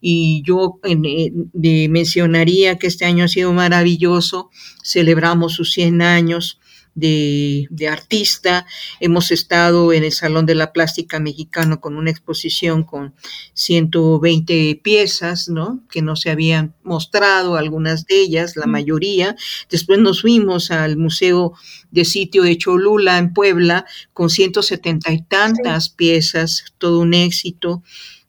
Y 0.00 0.42
yo 0.44 0.80
eh, 0.82 1.88
mencionaría 1.88 2.78
que 2.78 2.88
este 2.88 3.04
año 3.04 3.24
ha 3.24 3.28
sido 3.28 3.52
maravilloso, 3.52 4.50
celebramos 4.82 5.54
sus 5.54 5.72
100 5.72 6.02
años 6.02 6.58
de, 6.96 7.88
artista. 7.88 8.66
Hemos 8.98 9.30
estado 9.30 9.92
en 9.92 10.02
el 10.02 10.12
Salón 10.12 10.46
de 10.46 10.56
la 10.56 10.72
Plástica 10.72 11.20
Mexicano 11.20 11.80
con 11.80 11.96
una 11.96 12.10
exposición 12.10 12.82
con 12.82 13.14
120 13.54 14.80
piezas, 14.82 15.48
¿no? 15.48 15.84
Que 15.88 16.02
no 16.02 16.16
se 16.16 16.30
habían 16.30 16.74
mostrado, 16.82 17.56
algunas 17.56 18.06
de 18.06 18.20
ellas, 18.20 18.56
la 18.56 18.66
mayoría. 18.66 19.36
Después 19.70 20.00
nos 20.00 20.22
fuimos 20.22 20.72
al 20.72 20.96
Museo 20.96 21.52
de 21.92 22.04
Sitio 22.04 22.42
de 22.42 22.58
Cholula 22.58 23.18
en 23.18 23.32
Puebla 23.32 23.86
con 24.12 24.30
170 24.30 25.12
y 25.12 25.22
tantas 25.22 25.90
piezas, 25.90 26.64
todo 26.78 26.98
un 26.98 27.14
éxito. 27.14 27.82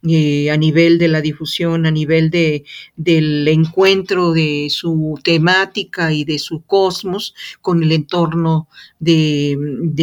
Eh, 0.03 0.51
a 0.51 0.57
nivel 0.57 0.99
de 0.99 1.07
la 1.07 1.21
difusión, 1.21 1.87
a 1.87 1.91
nivel 1.91 2.29
de, 2.29 2.65
del 2.95 3.47
encuentro 3.47 4.31
de 4.31 4.67
su 4.69 5.19
temática 5.23 6.13
y 6.13 6.23
de 6.23 6.37
su 6.37 6.61
cosmos 6.61 7.33
con 7.61 7.81
el 7.81 7.91
entorno 7.91 8.69
de, 8.99 9.57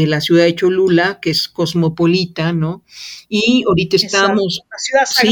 la 0.09 0.20
ciudad 0.20 0.44
de 0.44 0.54
Cholula, 0.57 1.20
que 1.22 1.30
es 1.30 1.48
cosmopolita, 1.48 2.52
¿no? 2.52 2.83
Y 3.28 3.64
ahorita 3.68 3.96
estamos, 3.96 4.62
sí, 5.07 5.28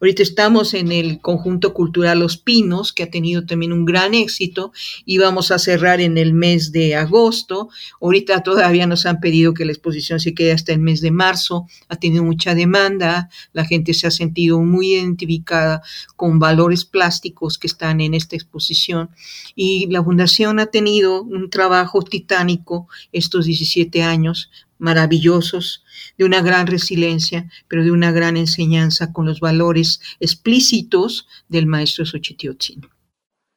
ahorita 0.00 0.22
estamos 0.22 0.72
en 0.72 0.90
el 0.90 1.20
conjunto 1.20 1.74
cultural 1.74 2.18
Los 2.18 2.38
Pinos, 2.38 2.94
que 2.94 3.02
ha 3.02 3.10
tenido 3.10 3.44
también 3.44 3.74
un 3.74 3.84
gran 3.84 4.14
éxito, 4.14 4.72
y 5.04 5.18
vamos 5.18 5.50
a 5.50 5.58
cerrar 5.58 6.00
en 6.00 6.16
el 6.16 6.32
mes 6.32 6.72
de 6.72 6.96
agosto. 6.96 7.68
Ahorita 8.00 8.42
todavía 8.42 8.86
nos 8.86 9.04
han 9.04 9.20
pedido 9.20 9.52
que 9.52 9.66
la 9.66 9.72
exposición 9.72 10.18
se 10.18 10.34
quede 10.34 10.52
hasta 10.52 10.72
el 10.72 10.80
mes 10.80 11.02
de 11.02 11.10
marzo, 11.10 11.66
ha 11.88 11.96
tenido 11.96 12.24
mucha 12.24 12.54
demanda, 12.54 13.28
la 13.52 13.66
gente 13.66 13.94
se 13.98 14.06
ha 14.06 14.10
sentido 14.10 14.60
muy 14.60 14.94
identificada 14.94 15.82
con 16.16 16.38
valores 16.38 16.84
plásticos 16.84 17.58
que 17.58 17.66
están 17.66 18.00
en 18.00 18.14
esta 18.14 18.36
exposición 18.36 19.10
y 19.54 19.86
la 19.88 20.02
fundación 20.02 20.58
ha 20.60 20.66
tenido 20.66 21.22
un 21.22 21.50
trabajo 21.50 22.02
titánico 22.02 22.88
estos 23.12 23.46
17 23.46 24.02
años 24.02 24.50
maravillosos, 24.78 25.84
de 26.16 26.24
una 26.24 26.40
gran 26.40 26.66
resiliencia, 26.66 27.50
pero 27.68 27.84
de 27.84 27.90
una 27.90 28.12
gran 28.12 28.36
enseñanza 28.36 29.12
con 29.12 29.26
los 29.26 29.40
valores 29.40 30.00
explícitos 30.20 31.26
del 31.48 31.66
maestro 31.66 32.06
Xochitiotzin. 32.06 32.88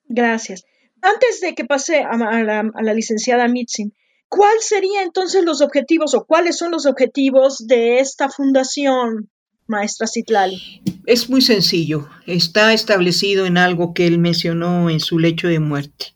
Gracias. 0.05 0.65
Antes 1.01 1.41
de 1.41 1.55
que 1.55 1.65
pase 1.65 2.01
a, 2.01 2.15
la, 2.17 2.93
licenciada 2.93 3.47
Mitzin, 3.47 3.93
¿cuál 4.27 4.57
serían 4.59 5.05
entonces 5.05 5.43
los 5.43 5.61
objetivos 5.61 6.13
o 6.13 6.25
cuáles 6.25 6.57
son 6.57 6.71
los 6.71 6.85
objetivos 6.85 7.65
de 7.65 7.99
esta 7.99 8.29
fundación, 8.29 9.29
maestra 9.68 10.07
Citlali? 10.07 10.82
Es 11.05 11.30
muy 11.30 11.41
sencillo. 11.41 12.07
Está 12.26 12.74
establecido 12.74 13.45
en 13.45 13.57
algo 13.57 13.93
que 13.93 14.07
él 14.07 14.18
mencionó 14.20 14.89
en 14.89 14.99
su 14.99 15.20
lecho 15.20 15.47
de 15.47 15.59
muerte. 15.59 16.14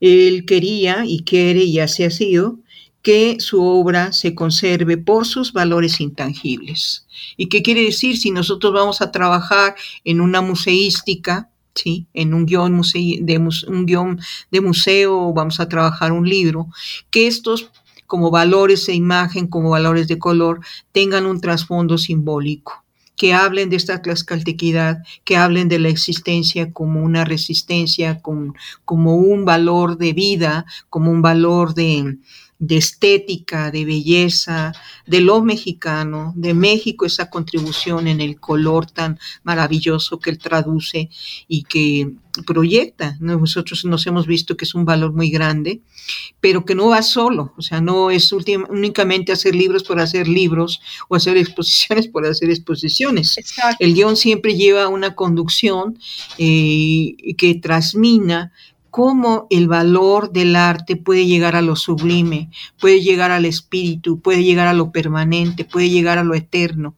Él 0.00 0.44
quería 0.46 1.04
y 1.06 1.20
quiere, 1.20 1.64
y 1.64 1.78
así 1.78 2.04
ha 2.04 2.10
sido, 2.10 2.58
que 3.02 3.36
su 3.38 3.62
obra 3.62 4.12
se 4.12 4.34
conserve 4.34 4.96
por 4.98 5.26
sus 5.26 5.52
valores 5.52 6.00
intangibles. 6.00 7.06
¿Y 7.36 7.48
qué 7.48 7.62
quiere 7.62 7.82
decir? 7.82 8.16
Si 8.16 8.32
nosotros 8.32 8.72
vamos 8.72 9.00
a 9.00 9.12
trabajar 9.12 9.76
en 10.04 10.20
una 10.20 10.40
museística, 10.40 11.48
¿sí? 11.74 12.06
en 12.14 12.34
un 12.34 12.46
guion, 12.46 12.82
de, 13.20 13.38
un 13.68 13.86
guion 13.86 14.20
de 14.50 14.60
museo, 14.60 15.32
vamos 15.32 15.60
a 15.60 15.68
trabajar 15.68 16.10
un 16.10 16.28
libro, 16.28 16.66
que 17.10 17.28
estos 17.28 17.70
como 18.06 18.30
valores 18.30 18.86
de 18.86 18.94
imagen, 18.94 19.46
como 19.46 19.70
valores 19.70 20.08
de 20.08 20.18
color, 20.18 20.60
tengan 20.92 21.26
un 21.26 21.40
trasfondo 21.40 21.98
simbólico 21.98 22.84
que 23.16 23.32
hablen 23.32 23.70
de 23.70 23.76
esta 23.76 24.02
tlaxcaltequidad, 24.02 25.02
que 25.24 25.36
hablen 25.38 25.68
de 25.68 25.78
la 25.78 25.88
existencia 25.88 26.72
como 26.72 27.02
una 27.02 27.24
resistencia, 27.24 28.20
como, 28.20 28.54
como 28.84 29.16
un 29.16 29.44
valor 29.46 29.96
de 29.96 30.12
vida, 30.12 30.66
como 30.90 31.10
un 31.10 31.22
valor 31.22 31.74
de, 31.74 32.18
de 32.58 32.76
estética, 32.76 33.70
de 33.70 33.84
belleza, 33.84 34.72
de 35.06 35.20
lo 35.20 35.42
mexicano, 35.42 36.32
de 36.36 36.54
México, 36.54 37.04
esa 37.04 37.28
contribución 37.28 38.08
en 38.08 38.20
el 38.20 38.40
color 38.40 38.90
tan 38.90 39.18
maravilloso 39.42 40.18
que 40.18 40.30
él 40.30 40.38
traduce 40.38 41.10
y 41.48 41.64
que 41.64 42.12
proyecta. 42.44 43.16
Nosotros 43.20 43.84
nos 43.84 44.06
hemos 44.06 44.26
visto 44.26 44.56
que 44.56 44.64
es 44.64 44.74
un 44.74 44.84
valor 44.84 45.12
muy 45.12 45.30
grande, 45.30 45.80
pero 46.40 46.64
que 46.64 46.74
no 46.74 46.88
va 46.88 47.02
solo, 47.02 47.52
o 47.56 47.62
sea, 47.62 47.80
no 47.80 48.10
es 48.10 48.32
únicamente 48.32 49.32
hacer 49.32 49.54
libros 49.54 49.84
por 49.84 50.00
hacer 50.00 50.28
libros 50.28 50.80
o 51.08 51.16
hacer 51.16 51.36
exposiciones 51.36 52.08
por 52.08 52.26
hacer 52.26 52.50
exposiciones. 52.50 53.36
El 53.78 53.94
guion 53.94 54.16
siempre 54.16 54.54
lleva 54.54 54.88
una 54.88 55.14
conducción 55.14 55.98
eh, 56.38 57.16
que 57.36 57.54
transmina 57.56 58.52
cómo 58.96 59.46
el 59.50 59.68
valor 59.68 60.32
del 60.32 60.56
arte 60.56 60.96
puede 60.96 61.26
llegar 61.26 61.54
a 61.54 61.60
lo 61.60 61.76
sublime, 61.76 62.48
puede 62.80 63.02
llegar 63.02 63.30
al 63.30 63.44
espíritu, 63.44 64.22
puede 64.22 64.42
llegar 64.42 64.68
a 64.68 64.72
lo 64.72 64.90
permanente, 64.90 65.66
puede 65.66 65.90
llegar 65.90 66.16
a 66.16 66.24
lo 66.24 66.34
eterno. 66.34 66.94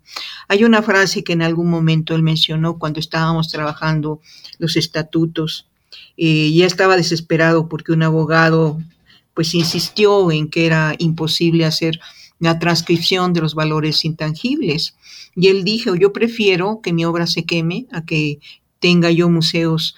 Hay 0.46 0.62
una 0.62 0.80
frase 0.80 1.24
que 1.24 1.32
en 1.32 1.42
algún 1.42 1.68
momento 1.68 2.14
él 2.14 2.22
mencionó 2.22 2.78
cuando 2.78 3.00
estábamos 3.00 3.48
trabajando 3.48 4.20
los 4.60 4.76
estatutos. 4.76 5.66
Eh, 6.16 6.52
ya 6.52 6.66
estaba 6.66 6.96
desesperado 6.96 7.68
porque 7.68 7.90
un 7.90 8.04
abogado 8.04 8.78
pues 9.34 9.56
insistió 9.56 10.30
en 10.30 10.50
que 10.50 10.66
era 10.66 10.94
imposible 10.98 11.64
hacer 11.64 11.98
la 12.38 12.60
transcripción 12.60 13.32
de 13.32 13.40
los 13.40 13.56
valores 13.56 14.04
intangibles. 14.04 14.94
Y 15.34 15.48
él 15.48 15.64
dijo, 15.64 15.96
yo 15.96 16.12
prefiero 16.12 16.78
que 16.80 16.92
mi 16.92 17.04
obra 17.04 17.26
se 17.26 17.44
queme 17.44 17.88
a 17.90 18.04
que 18.04 18.38
tenga 18.78 19.10
yo 19.10 19.28
museos 19.28 19.96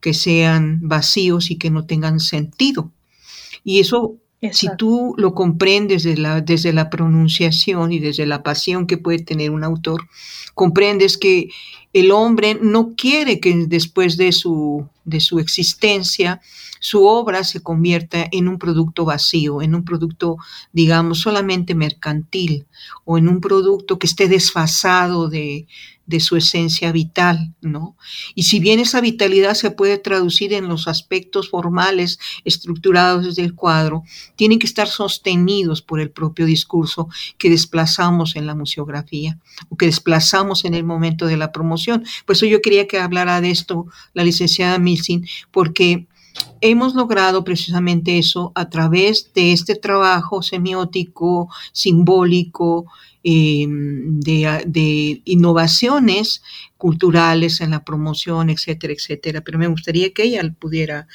que 0.00 0.14
sean 0.14 0.80
vacíos 0.82 1.50
y 1.50 1.56
que 1.56 1.70
no 1.70 1.86
tengan 1.86 2.20
sentido. 2.20 2.90
Y 3.64 3.80
eso, 3.80 4.16
si 4.52 4.68
tú 4.76 5.14
lo 5.18 5.34
comprendes 5.34 6.02
desde 6.02 6.20
la, 6.20 6.40
desde 6.40 6.72
la 6.72 6.90
pronunciación 6.90 7.92
y 7.92 7.98
desde 7.98 8.26
la 8.26 8.42
pasión 8.42 8.86
que 8.86 8.98
puede 8.98 9.18
tener 9.18 9.50
un 9.50 9.64
autor, 9.64 10.08
comprendes 10.54 11.18
que 11.18 11.48
el 11.92 12.10
hombre 12.10 12.58
no 12.60 12.94
quiere 12.96 13.40
que 13.40 13.54
después 13.66 14.16
de 14.16 14.32
su, 14.32 14.88
de 15.04 15.20
su 15.20 15.38
existencia 15.38 16.40
su 16.80 17.04
obra 17.04 17.44
se 17.44 17.62
convierta 17.62 18.26
en 18.32 18.48
un 18.48 18.58
producto 18.58 19.04
vacío, 19.04 19.60
en 19.60 19.74
un 19.74 19.84
producto, 19.84 20.38
digamos, 20.72 21.20
solamente 21.20 21.74
mercantil 21.74 22.66
o 23.04 23.18
en 23.18 23.28
un 23.28 23.40
producto 23.40 23.98
que 23.98 24.06
esté 24.06 24.28
desfasado 24.28 25.28
de, 25.28 25.66
de 26.10 26.20
su 26.20 26.36
esencia 26.36 26.92
vital, 26.92 27.54
¿no? 27.62 27.96
Y 28.34 28.42
si 28.42 28.60
bien 28.60 28.80
esa 28.80 29.00
vitalidad 29.00 29.54
se 29.54 29.70
puede 29.70 29.96
traducir 29.96 30.52
en 30.52 30.68
los 30.68 30.88
aspectos 30.88 31.48
formales 31.48 32.18
estructurados 32.44 33.24
desde 33.24 33.42
el 33.42 33.54
cuadro, 33.54 34.02
tienen 34.36 34.58
que 34.58 34.66
estar 34.66 34.88
sostenidos 34.88 35.80
por 35.80 36.00
el 36.00 36.10
propio 36.10 36.44
discurso 36.44 37.08
que 37.38 37.48
desplazamos 37.48 38.36
en 38.36 38.46
la 38.46 38.54
museografía 38.56 39.38
o 39.68 39.76
que 39.76 39.86
desplazamos 39.86 40.64
en 40.64 40.74
el 40.74 40.84
momento 40.84 41.26
de 41.26 41.36
la 41.36 41.52
promoción. 41.52 42.04
Por 42.26 42.34
eso 42.36 42.44
yo 42.44 42.60
quería 42.60 42.88
que 42.88 42.98
hablara 42.98 43.40
de 43.40 43.50
esto 43.50 43.86
la 44.12 44.24
licenciada 44.24 44.78
Milsin, 44.78 45.26
porque 45.52 46.08
hemos 46.60 46.94
logrado 46.94 47.44
precisamente 47.44 48.18
eso 48.18 48.52
a 48.54 48.68
través 48.68 49.32
de 49.34 49.52
este 49.52 49.76
trabajo 49.76 50.42
semiótico, 50.42 51.48
simbólico, 51.72 52.86
Em, 53.22 54.18
de, 54.20 55.20
innovaciones 55.26 56.42
culturales 56.78 57.60
en 57.60 57.72
la 57.72 57.84
promoción, 57.84 58.48
etcétera, 58.48 58.94
etcétera. 58.94 59.42
Pero 59.42 59.58
me 59.58 59.66
gustaría 59.66 60.12
que 60.12 60.22
ella 60.22 60.42
pudiera 60.58 61.06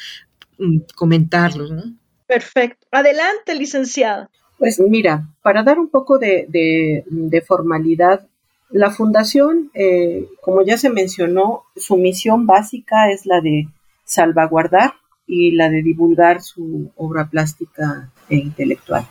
mm, 0.60 0.82
comentarlos. 0.94 1.72
¿no? 1.72 1.84
Perfecto. 2.28 2.86
Adelante, 2.92 3.56
licenciada. 3.56 4.30
Pues 4.60 4.80
mira, 4.80 5.28
para 5.42 5.64
dar 5.64 5.80
un 5.80 5.90
poco 5.90 6.20
de, 6.20 7.44
formalidad, 7.46 8.28
la 8.70 8.92
fundación, 8.92 9.72
eh, 9.74 10.28
como 10.42 10.64
ya 10.64 10.78
se 10.78 10.92
mencionó, 10.92 11.64
su 11.76 11.98
misión 11.98 12.46
básica 12.46 13.10
es 13.12 13.26
la 13.26 13.42
de 13.42 13.68
salvaguardar 14.06 14.94
y 15.28 15.52
la 15.52 15.70
de 15.70 15.82
divulgar 15.82 16.42
su 16.42 16.92
obra 16.96 17.28
plástica 17.30 18.12
e 18.30 18.36
intelectual 18.36 19.08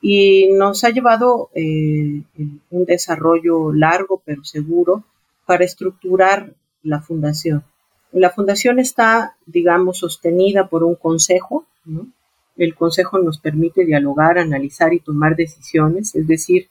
y 0.00 0.48
nos 0.50 0.84
ha 0.84 0.90
llevado 0.90 1.50
eh, 1.54 2.22
un 2.70 2.84
desarrollo 2.84 3.72
largo 3.72 4.22
pero 4.24 4.44
seguro 4.44 5.04
para 5.46 5.64
estructurar 5.64 6.52
la 6.82 7.00
fundación. 7.00 7.64
La 8.12 8.30
fundación 8.30 8.78
está, 8.78 9.36
digamos, 9.46 9.98
sostenida 9.98 10.68
por 10.68 10.84
un 10.84 10.94
consejo. 10.94 11.66
El 12.56 12.74
consejo 12.74 13.18
nos 13.18 13.38
permite 13.38 13.84
dialogar, 13.84 14.38
analizar 14.38 14.94
y 14.94 15.00
tomar 15.00 15.36
decisiones, 15.36 16.14
es 16.14 16.26
decir, 16.26 16.68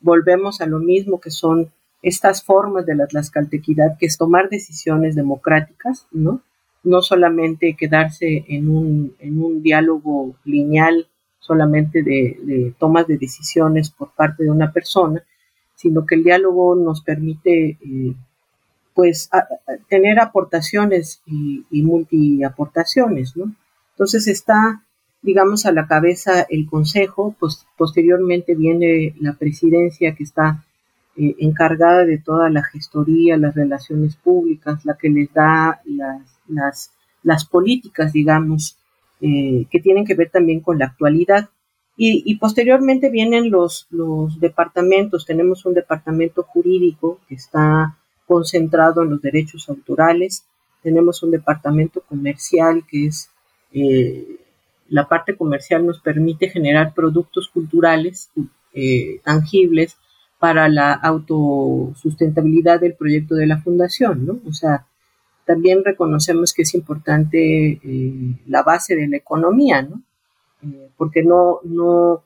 volvemos 0.00 0.60
a 0.60 0.66
lo 0.66 0.78
mismo 0.78 1.20
que 1.20 1.30
son 1.30 1.70
estas 2.02 2.42
formas 2.42 2.84
de 2.84 2.96
la 2.96 3.06
tlaxcaltequidad, 3.06 3.96
que 3.98 4.06
es 4.06 4.18
tomar 4.18 4.48
decisiones 4.48 5.14
democráticas, 5.14 6.06
¿no? 6.10 6.42
No 6.82 7.00
solamente 7.00 7.76
quedarse 7.78 8.44
en 8.48 8.68
un, 8.68 9.14
en 9.20 9.40
un 9.40 9.62
diálogo 9.62 10.34
lineal 10.44 11.06
solamente 11.42 12.02
de, 12.02 12.72
tomas 12.78 13.06
de 13.06 13.18
decisiones 13.18 13.90
por 13.90 14.12
parte 14.12 14.44
de 14.44 14.50
una 14.50 14.72
persona, 14.72 15.22
sino 15.74 16.06
que 16.06 16.14
el 16.14 16.24
diálogo 16.24 16.74
nos 16.76 17.02
permite 17.02 17.78
eh, 17.80 18.14
pues 18.94 19.28
tener 19.88 20.20
aportaciones 20.20 21.20
y, 21.26 21.64
y 21.70 21.82
multiaportaciones, 21.82 23.36
¿no? 23.36 23.52
Entonces 23.90 24.28
está, 24.28 24.82
digamos, 25.20 25.66
a 25.66 25.72
la 25.72 25.86
cabeza 25.86 26.46
el 26.48 26.66
consejo, 26.68 27.34
pues 27.38 27.66
posteriormente 27.76 28.54
viene 28.54 29.14
la 29.20 29.34
presidencia 29.34 30.14
que 30.14 30.24
está 30.24 30.64
eh, 31.16 31.34
encargada 31.40 32.04
de 32.04 32.18
toda 32.18 32.48
la 32.50 32.62
gestoría, 32.62 33.36
las 33.36 33.54
relaciones 33.54 34.16
públicas, 34.16 34.84
la 34.84 34.96
que 34.96 35.10
les 35.10 35.32
da 35.32 35.80
las, 35.84 36.22
las, 36.48 36.92
las 37.22 37.44
políticas, 37.44 38.12
digamos, 38.12 38.78
eh, 39.22 39.66
que 39.70 39.80
tienen 39.80 40.04
que 40.04 40.14
ver 40.14 40.30
también 40.30 40.60
con 40.60 40.78
la 40.78 40.86
actualidad. 40.86 41.48
Y, 41.96 42.34
posteriormente 42.36 43.10
vienen 43.10 43.50
los, 43.50 43.86
departamentos. 44.40 45.24
Tenemos 45.24 45.64
un 45.64 45.74
departamento 45.74 46.42
jurídico 46.42 47.20
que 47.28 47.36
está 47.36 47.96
concentrado 48.26 49.02
en 49.02 49.10
los 49.10 49.22
derechos 49.22 49.68
autorales. 49.68 50.44
Tenemos 50.82 51.22
un 51.22 51.30
departamento 51.30 52.00
comercial 52.00 52.82
que 52.90 53.06
es 53.06 53.30
eh, 53.72 54.38
la 54.88 55.08
parte 55.08 55.36
comercial 55.36 55.86
nos 55.86 56.00
permite 56.00 56.50
generar 56.50 56.92
productos 56.92 57.48
culturales 57.48 58.30
eh, 58.74 59.20
tangibles 59.24 59.96
para 60.38 60.68
la 60.68 60.92
autosustentabilidad 60.92 62.80
del 62.80 62.94
proyecto 62.94 63.36
de 63.36 63.46
la 63.46 63.62
fundación, 63.62 64.26
¿no? 64.26 64.40
O 64.46 64.52
sea, 64.52 64.86
también 65.44 65.84
reconocemos 65.84 66.52
que 66.52 66.62
es 66.62 66.74
importante 66.74 67.80
eh, 67.82 68.38
la 68.46 68.62
base 68.62 68.94
de 68.94 69.08
la 69.08 69.16
economía, 69.16 69.82
¿no? 69.82 70.02
Eh, 70.62 70.90
porque 70.96 71.22
no, 71.22 71.60
no, 71.64 72.22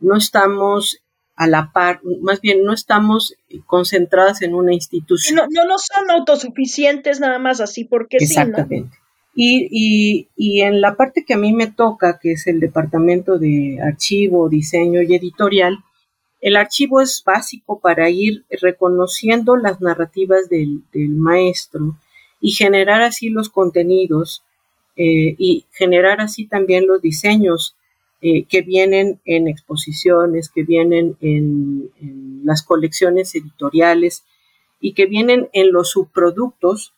no 0.00 0.16
estamos 0.16 1.02
a 1.34 1.46
la 1.46 1.72
par, 1.72 2.00
más 2.20 2.40
bien 2.40 2.62
no 2.64 2.72
estamos 2.72 3.34
concentradas 3.66 4.42
en 4.42 4.54
una 4.54 4.74
institución. 4.74 5.36
No, 5.36 5.46
no, 5.50 5.66
no 5.66 5.76
son 5.78 6.10
autosuficientes 6.10 7.20
nada 7.20 7.38
más 7.38 7.60
así, 7.60 7.84
porque 7.84 8.18
Exactamente. 8.20 8.96
y, 9.34 9.66
y, 9.70 10.28
y 10.36 10.60
en 10.60 10.80
la 10.80 10.94
parte 10.94 11.24
que 11.24 11.34
a 11.34 11.38
mí 11.38 11.52
me 11.52 11.68
toca, 11.68 12.18
que 12.20 12.32
es 12.32 12.46
el 12.46 12.60
departamento 12.60 13.38
de 13.38 13.80
archivo, 13.82 14.48
diseño 14.48 15.02
y 15.02 15.14
editorial, 15.14 15.78
el 16.40 16.56
archivo 16.56 17.00
es 17.00 17.22
básico 17.24 17.80
para 17.80 18.10
ir 18.10 18.44
reconociendo 18.60 19.56
las 19.56 19.80
narrativas 19.80 20.48
del, 20.48 20.82
del 20.92 21.10
maestro 21.10 21.96
y 22.42 22.50
generar 22.50 23.00
así 23.00 23.30
los 23.30 23.48
contenidos 23.48 24.42
eh, 24.96 25.36
y 25.38 25.64
generar 25.72 26.20
así 26.20 26.46
también 26.46 26.86
los 26.86 27.00
diseños 27.00 27.76
eh, 28.20 28.44
que 28.44 28.60
vienen 28.60 29.20
en 29.24 29.48
exposiciones, 29.48 30.50
que 30.50 30.64
vienen 30.64 31.16
en, 31.20 31.90
las 32.44 32.64
colecciones 32.64 33.32
editoriales 33.36 34.24
y 34.80 34.94
que 34.94 35.06
vienen 35.06 35.48
en 35.52 35.70
los 35.72 35.90
subproductos, 35.90 36.92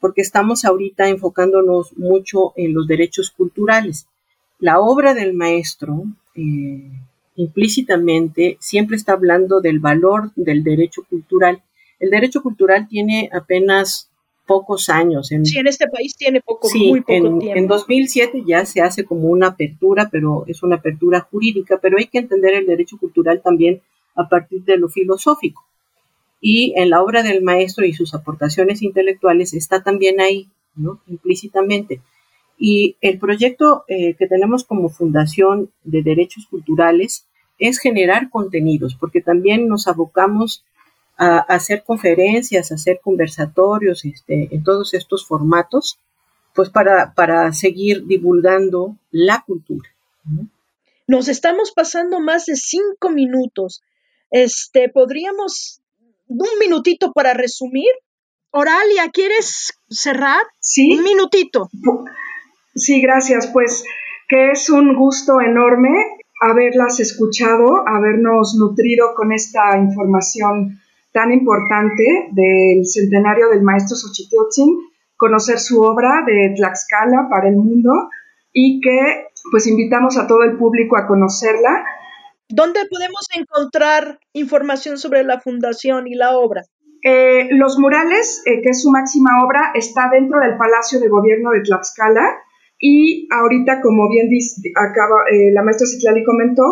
porque 0.00 0.22
estamos 0.22 0.64
ahorita 0.64 1.08
enfocándonos 1.10 1.96
mucho 1.98 2.54
en 2.56 2.72
los 2.72 2.86
derechos 2.86 3.30
culturales. 3.30 4.06
la 4.58 4.80
obra 4.80 5.12
del 5.12 5.34
maestro 5.34 6.04
eh, 6.34 6.90
implícitamente 7.36 8.56
siempre 8.58 8.96
está 8.96 9.12
hablando 9.12 9.60
del 9.60 9.80
valor 9.80 10.32
del 10.34 10.64
derecho 10.64 11.02
cultural. 11.02 11.62
El 12.00 12.08
derecho 12.08 12.42
cultural 12.42 12.88
tiene 12.88 13.28
apenas 13.30 14.08
pocos 14.46 14.88
años. 14.88 15.32
En, 15.32 15.44
sí, 15.44 15.58
en 15.58 15.66
este 15.66 15.88
país 15.88 16.16
tiene 16.16 16.40
poco, 16.40 16.68
muy 16.74 17.00
poco 17.00 17.12
en, 17.12 17.38
tiempo. 17.38 17.58
En 17.58 17.66
2007 17.66 18.44
ya 18.46 18.64
se 18.64 18.80
hace 18.80 19.04
como 19.04 19.28
una 19.28 19.48
apertura, 19.48 20.08
pero 20.10 20.44
es 20.46 20.62
una 20.62 20.76
apertura 20.76 21.20
jurídica, 21.20 21.78
pero 21.82 21.98
hay 21.98 22.06
que 22.06 22.18
entender 22.18 22.54
el 22.54 22.66
derecho 22.66 22.96
cultural 22.98 23.42
también 23.42 23.82
a 24.14 24.28
partir 24.28 24.64
de 24.64 24.78
lo 24.78 24.88
filosófico. 24.88 25.64
Y 26.40 26.72
en 26.76 26.90
la 26.90 27.02
obra 27.02 27.22
del 27.22 27.42
maestro 27.42 27.84
y 27.84 27.92
sus 27.92 28.14
aportaciones 28.14 28.82
intelectuales 28.82 29.52
está 29.54 29.82
también 29.82 30.20
ahí, 30.20 30.48
¿no? 30.74 31.00
implícitamente. 31.06 32.00
Y 32.58 32.96
el 33.00 33.18
proyecto 33.18 33.84
eh, 33.88 34.14
que 34.14 34.26
tenemos 34.26 34.64
como 34.64 34.88
Fundación 34.88 35.70
de 35.84 36.02
Derechos 36.02 36.46
Culturales 36.46 37.26
es 37.58 37.78
generar 37.78 38.30
contenidos, 38.30 38.94
porque 38.94 39.20
también 39.20 39.68
nos 39.68 39.88
abocamos 39.88 40.64
a, 41.16 41.38
hacer 41.38 41.82
conferencias, 41.84 42.70
a 42.70 42.74
hacer 42.74 43.00
conversatorios 43.02 44.04
este, 44.04 44.48
en 44.50 44.62
todos 44.62 44.94
estos 44.94 45.26
formatos, 45.26 45.98
pues 46.54 46.70
para, 46.70 47.12
para 47.14 47.52
seguir 47.52 48.06
divulgando 48.06 48.96
la 49.10 49.42
cultura. 49.46 49.88
Nos 51.06 51.28
estamos 51.28 51.72
pasando 51.72 52.20
más 52.20 52.46
de 52.46 52.56
cinco 52.56 53.10
minutos. 53.10 53.82
Este, 54.30 54.88
podríamos 54.88 55.80
un 56.26 56.48
minutito 56.58 57.12
para 57.12 57.34
resumir. 57.34 57.90
Oralia, 58.50 59.10
¿quieres 59.12 59.78
cerrar? 59.88 60.42
Sí. 60.58 60.96
Un 60.96 61.04
minutito. 61.04 61.68
Sí, 62.74 63.00
gracias. 63.00 63.46
Pues 63.48 63.84
que 64.28 64.50
es 64.50 64.70
un 64.70 64.96
gusto 64.96 65.40
enorme 65.40 65.90
haberlas 66.40 67.00
escuchado, 67.00 67.86
habernos 67.86 68.54
nutrido 68.58 69.14
con 69.14 69.32
esta 69.32 69.78
información 69.78 70.80
tan 71.16 71.32
importante 71.32 72.04
del 72.32 72.84
centenario 72.84 73.48
del 73.48 73.62
maestro 73.62 73.96
Xochitl, 73.96 74.36
conocer 75.16 75.58
su 75.58 75.80
obra 75.80 76.22
de 76.26 76.52
Tlaxcala 76.54 77.28
para 77.30 77.48
el 77.48 77.56
mundo 77.56 77.90
y 78.52 78.82
que 78.82 79.28
pues 79.50 79.66
invitamos 79.66 80.18
a 80.18 80.26
todo 80.26 80.42
el 80.42 80.58
público 80.58 80.98
a 80.98 81.06
conocerla. 81.06 81.86
¿Dónde 82.50 82.80
podemos 82.90 83.26
encontrar 83.34 84.20
información 84.34 84.98
sobre 84.98 85.24
la 85.24 85.40
fundación 85.40 86.06
y 86.06 86.14
la 86.14 86.36
obra? 86.36 86.64
Eh, 87.02 87.48
los 87.52 87.78
murales, 87.78 88.42
eh, 88.44 88.60
que 88.60 88.70
es 88.70 88.82
su 88.82 88.90
máxima 88.90 89.42
obra, 89.42 89.72
está 89.74 90.10
dentro 90.12 90.38
del 90.40 90.58
Palacio 90.58 91.00
de 91.00 91.08
Gobierno 91.08 91.50
de 91.52 91.62
Tlaxcala 91.62 92.26
y 92.78 93.26
ahorita, 93.32 93.80
como 93.80 94.10
bien 94.10 94.28
dice, 94.28 94.70
acaba, 94.74 95.24
eh, 95.32 95.50
la 95.52 95.62
maestra 95.62 95.86
Citlali 95.86 96.22
comentó, 96.24 96.62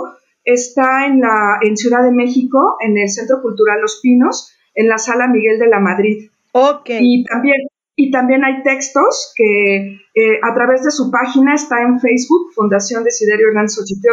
está 0.44 1.06
en, 1.06 1.20
la, 1.20 1.58
en 1.62 1.76
Ciudad 1.76 2.02
de 2.02 2.12
México, 2.12 2.76
en 2.80 2.98
el 2.98 3.08
Centro 3.08 3.40
Cultural 3.42 3.80
Los 3.80 4.00
Pinos, 4.02 4.52
en 4.74 4.88
la 4.88 4.98
Sala 4.98 5.28
Miguel 5.28 5.58
de 5.58 5.68
la 5.68 5.80
Madrid. 5.80 6.30
Ok. 6.52 6.90
Y 7.00 7.24
también, 7.24 7.56
y 7.96 8.10
también 8.10 8.44
hay 8.44 8.62
textos 8.62 9.32
que 9.36 9.76
eh, 10.14 10.38
a 10.42 10.54
través 10.54 10.82
de 10.84 10.90
su 10.90 11.10
página 11.10 11.54
está 11.54 11.82
en 11.82 12.00
Facebook, 12.00 12.52
Fundación 12.54 13.04
Desiderio 13.04 13.48
Hernández 13.48 13.74
Xochitl, 13.74 14.08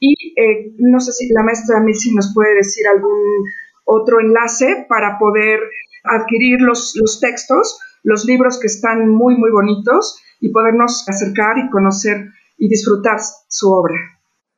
y 0.00 0.34
eh, 0.36 0.74
no 0.78 1.00
sé 1.00 1.12
si 1.12 1.28
la 1.32 1.42
maestra 1.42 1.80
Milsi 1.80 2.14
nos 2.14 2.32
puede 2.34 2.54
decir 2.56 2.86
algún 2.86 3.44
otro 3.84 4.20
enlace 4.20 4.86
para 4.88 5.18
poder 5.18 5.60
adquirir 6.04 6.60
los, 6.60 6.94
los 7.00 7.20
textos, 7.20 7.78
los 8.02 8.24
libros 8.24 8.58
que 8.60 8.66
están 8.66 9.08
muy, 9.08 9.36
muy 9.36 9.50
bonitos 9.50 10.20
y 10.40 10.50
podernos 10.50 11.08
acercar 11.08 11.56
y 11.58 11.70
conocer 11.70 12.26
y 12.58 12.68
disfrutar 12.68 13.18
su 13.48 13.72
obra. 13.72 13.96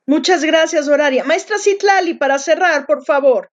Muchas 0.07 0.41
gracias, 0.45 0.87
Horaria. 0.87 1.25
Maestra 1.25 1.57
Citlali, 1.59 2.13
para 2.13 2.39
cerrar, 2.39 2.85
por 2.85 3.03
favor. 3.03 3.51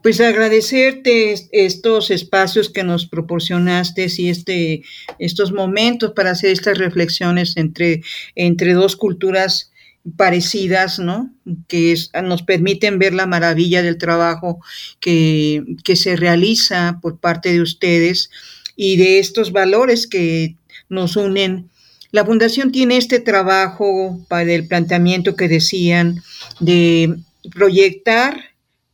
Pues 0.00 0.20
agradecerte 0.20 1.34
estos 1.50 2.12
espacios 2.12 2.70
que 2.70 2.84
nos 2.84 3.06
proporcionaste 3.06 4.06
y 4.16 4.28
este, 4.28 4.82
estos 5.18 5.50
momentos 5.50 6.12
para 6.12 6.30
hacer 6.30 6.52
estas 6.52 6.78
reflexiones 6.78 7.56
entre, 7.56 8.02
entre 8.36 8.74
dos 8.74 8.94
culturas 8.94 9.72
parecidas, 10.16 11.00
¿no? 11.00 11.34
Que 11.66 11.96
nos 12.22 12.44
permiten 12.44 13.00
ver 13.00 13.12
la 13.12 13.26
maravilla 13.26 13.82
del 13.82 13.98
trabajo 13.98 14.60
que, 15.00 15.64
que 15.82 15.96
se 15.96 16.14
realiza 16.14 17.00
por 17.02 17.18
parte 17.18 17.52
de 17.52 17.60
ustedes 17.60 18.30
y 18.76 18.98
de 18.98 19.18
estos 19.18 19.50
valores 19.50 20.06
que 20.06 20.54
nos 20.88 21.16
unen. 21.16 21.70
La 22.10 22.24
fundación 22.24 22.72
tiene 22.72 22.96
este 22.96 23.20
trabajo 23.20 24.18
para 24.28 24.50
el 24.52 24.66
planteamiento 24.66 25.36
que 25.36 25.48
decían 25.48 26.22
de 26.58 27.16
proyectar 27.54 28.38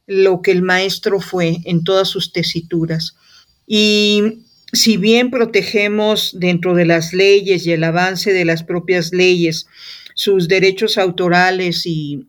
lo 0.07 0.43
que 0.43 0.51
el 0.51 0.63
maestro 0.63 1.21
fue 1.21 1.59
en 1.65 1.85
todas 1.85 2.09
sus 2.09 2.33
tesituras. 2.33 3.17
Y 3.67 4.41
si 4.73 4.97
bien 4.97 5.31
protegemos 5.31 6.37
dentro 6.39 6.75
de 6.75 6.87
las 6.87 7.13
leyes 7.13 7.67
y 7.67 7.73
el 7.73 7.85
avance 7.85 8.33
de 8.33 8.45
las 8.45 8.65
propias 8.65 9.13
leyes 9.13 9.67
sus 10.15 10.49
derechos 10.49 10.99
autorales 10.99 11.87
y, 11.87 12.27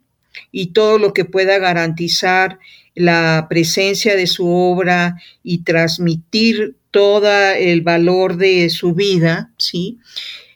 y 0.51 0.67
todo 0.67 0.97
lo 0.97 1.13
que 1.13 1.25
pueda 1.25 1.57
garantizar 1.57 2.59
la 2.93 3.47
presencia 3.49 4.15
de 4.15 4.27
su 4.27 4.47
obra 4.47 5.21
y 5.43 5.63
transmitir 5.63 6.75
todo 6.91 7.29
el 7.51 7.81
valor 7.81 8.37
de 8.37 8.69
su 8.69 8.93
vida, 8.93 9.51
¿sí? 9.57 9.99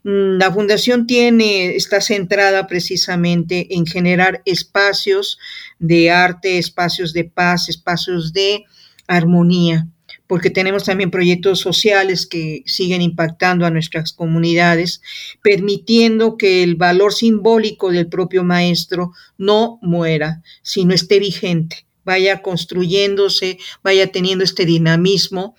La 0.03 0.51
fundación 0.51 1.07
tiene, 1.07 1.75
está 1.75 1.99
centrada 1.99 2.67
precisamente 2.67 3.75
en 3.75 3.85
generar 3.85 4.41
espacios 4.45 5.37
de 5.77 6.09
arte, 6.09 6.57
espacios 6.57 7.11
de 7.11 7.25
paz, 7.25 7.67
espacios 7.67 8.31
de 8.31 8.63
armonía, 9.07 9.87
porque 10.25 10.49
tenemos 10.49 10.85
también 10.85 11.11
proyectos 11.11 11.59
sociales 11.59 12.27
que 12.27 12.63
siguen 12.65 13.01
impactando 13.01 13.65
a 13.65 13.71
nuestras 13.71 14.13
comunidades, 14.13 15.01
permitiendo 15.41 16.37
que 16.37 16.63
el 16.63 16.75
valor 16.75 17.13
simbólico 17.13 17.91
del 17.91 18.07
propio 18.07 18.43
maestro 18.43 19.11
no 19.37 19.79
muera, 19.81 20.43
sino 20.61 20.93
esté 20.93 21.19
vigente, 21.19 21.87
vaya 22.05 22.41
construyéndose, 22.41 23.57
vaya 23.83 24.11
teniendo 24.11 24.45
este 24.45 24.65
dinamismo 24.65 25.55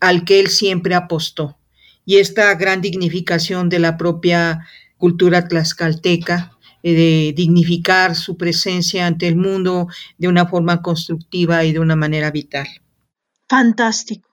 al 0.00 0.24
que 0.24 0.40
él 0.40 0.48
siempre 0.48 0.94
apostó. 0.94 1.59
Y 2.10 2.18
esta 2.18 2.52
gran 2.56 2.80
dignificación 2.80 3.68
de 3.68 3.78
la 3.78 3.96
propia 3.96 4.66
cultura 4.96 5.46
tlaxcalteca, 5.46 6.58
eh, 6.82 6.92
de 6.92 7.32
dignificar 7.36 8.16
su 8.16 8.36
presencia 8.36 9.06
ante 9.06 9.28
el 9.28 9.36
mundo 9.36 9.86
de 10.18 10.26
una 10.26 10.48
forma 10.48 10.82
constructiva 10.82 11.62
y 11.62 11.72
de 11.72 11.78
una 11.78 11.94
manera 11.94 12.32
vital. 12.32 12.66
Fantástico. 13.48 14.28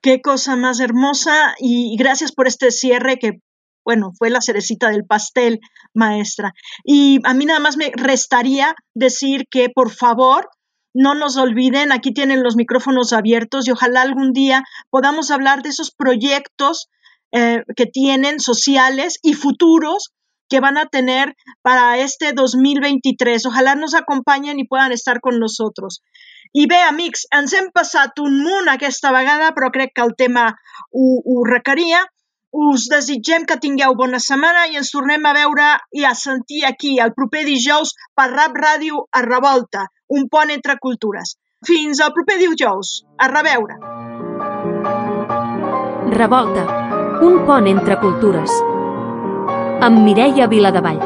Qué 0.00 0.22
cosa 0.22 0.56
más 0.56 0.80
hermosa 0.80 1.54
y 1.58 1.94
gracias 1.98 2.32
por 2.32 2.48
este 2.48 2.70
cierre 2.70 3.18
que, 3.18 3.42
bueno, 3.84 4.12
fue 4.16 4.30
la 4.30 4.40
cerecita 4.40 4.88
del 4.88 5.04
pastel, 5.04 5.60
maestra. 5.92 6.54
Y 6.82 7.20
a 7.24 7.34
mí 7.34 7.44
nada 7.44 7.60
más 7.60 7.76
me 7.76 7.92
restaría 7.94 8.74
decir 8.94 9.44
que, 9.50 9.68
por 9.68 9.90
favor, 9.90 10.48
no 10.94 11.14
nos 11.14 11.36
olviden, 11.36 11.92
aquí 11.92 12.14
tienen 12.14 12.42
los 12.42 12.56
micrófonos 12.56 13.12
abiertos 13.12 13.68
y 13.68 13.72
ojalá 13.72 14.00
algún 14.00 14.32
día 14.32 14.64
podamos 14.88 15.30
hablar 15.30 15.62
de 15.62 15.68
esos 15.68 15.90
proyectos 15.90 16.88
eh, 17.32 17.62
que 17.76 17.86
tienen 17.86 18.40
sociales 18.40 19.18
y 19.22 19.34
futuros 19.34 20.12
que 20.48 20.60
van 20.60 20.78
a 20.78 20.86
tener 20.86 21.36
para 21.62 21.98
este 21.98 22.32
2023. 22.32 23.46
Ojalá 23.46 23.74
nos 23.74 23.94
acompañen 23.94 24.58
y 24.58 24.66
puedan 24.66 24.92
estar 24.92 25.20
con 25.20 25.38
nosotros. 25.38 26.02
I 26.52 26.66
bé, 26.66 26.78
amics, 26.80 27.26
ens 27.36 27.52
hem 27.52 27.68
passat 27.74 28.18
un 28.24 28.38
munt 28.40 28.70
aquesta 28.72 29.12
vegada, 29.12 29.50
però 29.56 29.68
crec 29.70 29.92
que 29.94 30.04
el 30.04 30.14
tema 30.16 30.46
ho, 30.90 31.08
ho 31.20 31.42
requeria. 31.44 32.00
Us 32.50 32.86
desitgem 32.88 33.44
que 33.44 33.58
tingueu 33.60 33.92
bona 33.98 34.20
setmana 34.24 34.64
i 34.72 34.78
ens 34.80 34.88
tornem 34.94 35.26
a 35.28 35.34
veure 35.36 35.66
i 35.92 36.06
a 36.08 36.14
sentir 36.16 36.62
aquí 36.64 36.94
el 37.04 37.12
proper 37.12 37.44
dijous 37.44 37.92
per 38.16 38.30
Rap 38.32 38.56
Ràdio 38.56 39.04
a 39.12 39.22
Revolta, 39.26 39.84
un 40.08 40.24
pont 40.32 40.54
entre 40.54 40.78
cultures. 40.80 41.36
Fins 41.68 42.00
al 42.00 42.14
proper 42.16 42.38
dijous. 42.40 43.02
A 43.18 43.28
reveure. 43.28 43.76
Revolta, 46.16 46.64
un 47.20 47.44
pont 47.46 47.66
entre 47.66 47.96
cultures. 47.98 48.52
Amb 49.82 50.02
Mireia 50.04 50.46
Viladevall. 50.50 51.00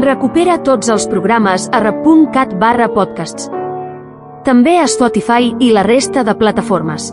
Recupera 0.00 0.56
tots 0.64 0.88
els 0.92 1.06
programes 1.10 1.66
a 1.76 1.80
rap.cat 1.82 2.54
barra 2.60 2.88
podcasts. 2.94 3.50
També 4.46 4.78
a 4.80 4.86
Spotify 4.88 5.52
i 5.60 5.72
la 5.76 5.84
resta 5.84 6.24
de 6.24 6.36
plataformes. 6.40 7.10